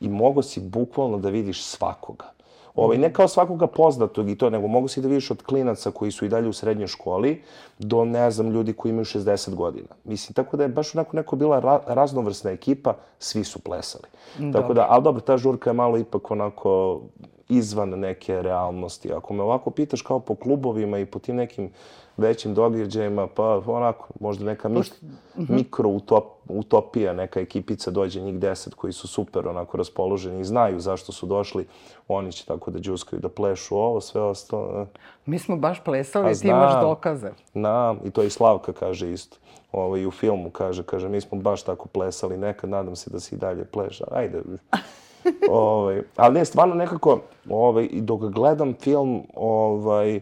[0.00, 2.36] i mogo si bukvalno da vidiš svakoga.
[2.76, 6.10] Ovaj, ne kao svakoga poznatog i to, nego mogu si da vidiš od klinaca koji
[6.12, 7.42] su i dalje u srednjoj školi
[7.78, 9.88] do, ne znam, ljudi koji imaju 60 godina.
[10.04, 14.04] Mislim, tako da je baš onako neko bila ra raznovrsna ekipa, svi su plesali.
[14.38, 14.52] Dobre.
[14.52, 17.00] Tako da, ali dobro, ta žurka je malo ipak onako
[17.48, 19.12] izvan neke realnosti.
[19.12, 21.70] Ako me ovako pitaš kao po klubovima i po tim nekim
[22.16, 24.92] većim događajima, pa onako, možda neka mik
[25.38, 25.54] mhm.
[25.54, 30.80] mikro utop, utopija, neka ekipica dođe njih deset koji su super onako raspoloženi i znaju
[30.80, 31.66] zašto su došli,
[32.08, 34.86] oni će tako da džuskaju, da plešu ovo, sve ostalo.
[35.26, 37.30] Mi smo baš plesali, i ti imaš dokaze.
[37.54, 39.36] Na, i to i Slavka kaže isto.
[39.72, 43.10] Ovo, ovaj, I u filmu kaže, kaže, mi smo baš tako plesali nekad, nadam se
[43.10, 44.04] da se i dalje pleša.
[44.10, 44.42] Ajde.
[45.50, 47.20] ovaj, ali ne, stvarno nekako,
[47.50, 50.20] ovaj, dok gledam film, ovaj,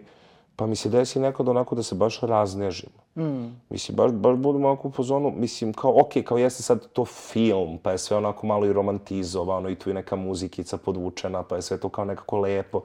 [0.57, 2.90] pa mi se desi nekad onako da se baš raznežim.
[3.16, 3.61] Mm.
[3.70, 7.78] Mislim, baš, baš budem onako u fazonu, mislim, kao, ok, kao jeste sad to film,
[7.82, 11.62] pa je sve onako malo i romantizovano i tu je neka muzikica podvučena, pa je
[11.62, 12.80] sve to kao nekako lepo,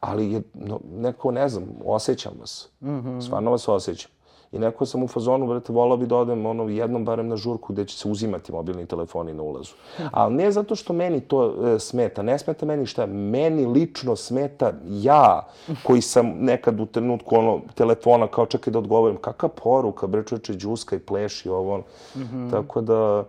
[0.00, 2.68] ali je, no, neko, ne znam, osjećam vas.
[2.80, 3.20] Mm -hmm.
[3.20, 4.13] Stvarno vas osjećam.
[4.54, 7.72] I neko sam u fazonu, brate, volao bi da odem ono, jednom barem na žurku
[7.72, 9.74] gde će se uzimati mobilni telefoni na ulazu.
[10.10, 12.22] Ali ne zato što meni to e, smeta.
[12.22, 13.06] Ne smeta meni šta.
[13.06, 15.46] Meni lično smeta ja,
[15.82, 19.16] koji sam nekad u trenutku ono, telefona kao čekaj da odgovorim.
[19.16, 21.78] Kakva poruka, bre čoveče, džuska i pleši ovo.
[21.78, 22.50] Mm -hmm.
[22.50, 23.24] Tako da,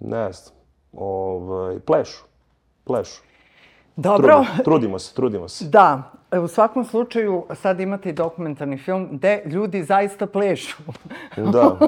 [0.00, 0.54] ne znam,
[0.92, 2.24] ovaj, plešu.
[2.84, 3.22] Plešu.
[3.96, 4.36] Dobro.
[4.36, 5.64] Trudimo, trudimo se, trudimo se.
[5.64, 10.82] Da, u svakom slučaju sad imate i dokumentarni film gde ljudi zaista plešu.
[11.36, 11.78] Da.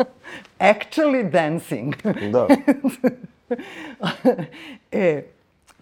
[0.58, 1.94] Actually dancing.
[2.32, 2.46] Da.
[4.92, 5.22] e,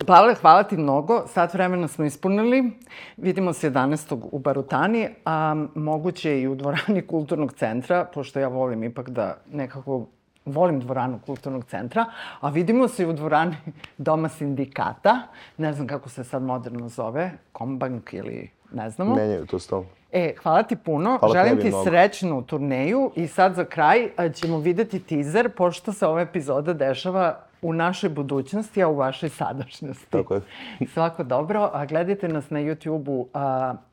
[0.06, 1.26] Pavle, hvala ti mnogo.
[1.26, 2.70] Sat vremena smo ispunili.
[3.16, 4.18] Vidimo se 11.
[4.32, 10.06] u Barutani, a moguće i u dvorani kulturnog centra, pošto ja volim ipak da nekako
[10.46, 12.04] volim dvoranu kulturnog centra,
[12.40, 13.56] a vidimo se i u dvorani
[13.98, 15.22] Doma sindikata,
[15.56, 19.14] ne znam kako se sad moderno zove, Kombank ili ne znamo.
[19.14, 19.86] Menjaju to stalno.
[20.12, 21.18] E, hvala ti puno.
[21.18, 21.84] Hvala Želim ti mnogo.
[21.84, 27.72] srećnu turneju i sad za kraj ćemo videti teaser, pošto se ova epizoda dešava u
[27.72, 30.10] našoj budućnosti, a u vašoj sadašnjosti.
[30.10, 30.40] Tako je.
[30.94, 31.70] Svako dobro.
[31.72, 33.28] A gledajte nas na YouTube-u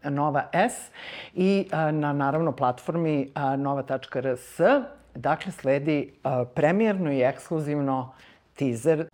[0.04, 0.92] Nova S
[1.34, 4.60] i a, na, naravno, platformi nova.rs.
[5.16, 6.14] Dakle, sledi
[6.56, 8.14] premijerno i ekskluzivno
[8.56, 9.08] teaser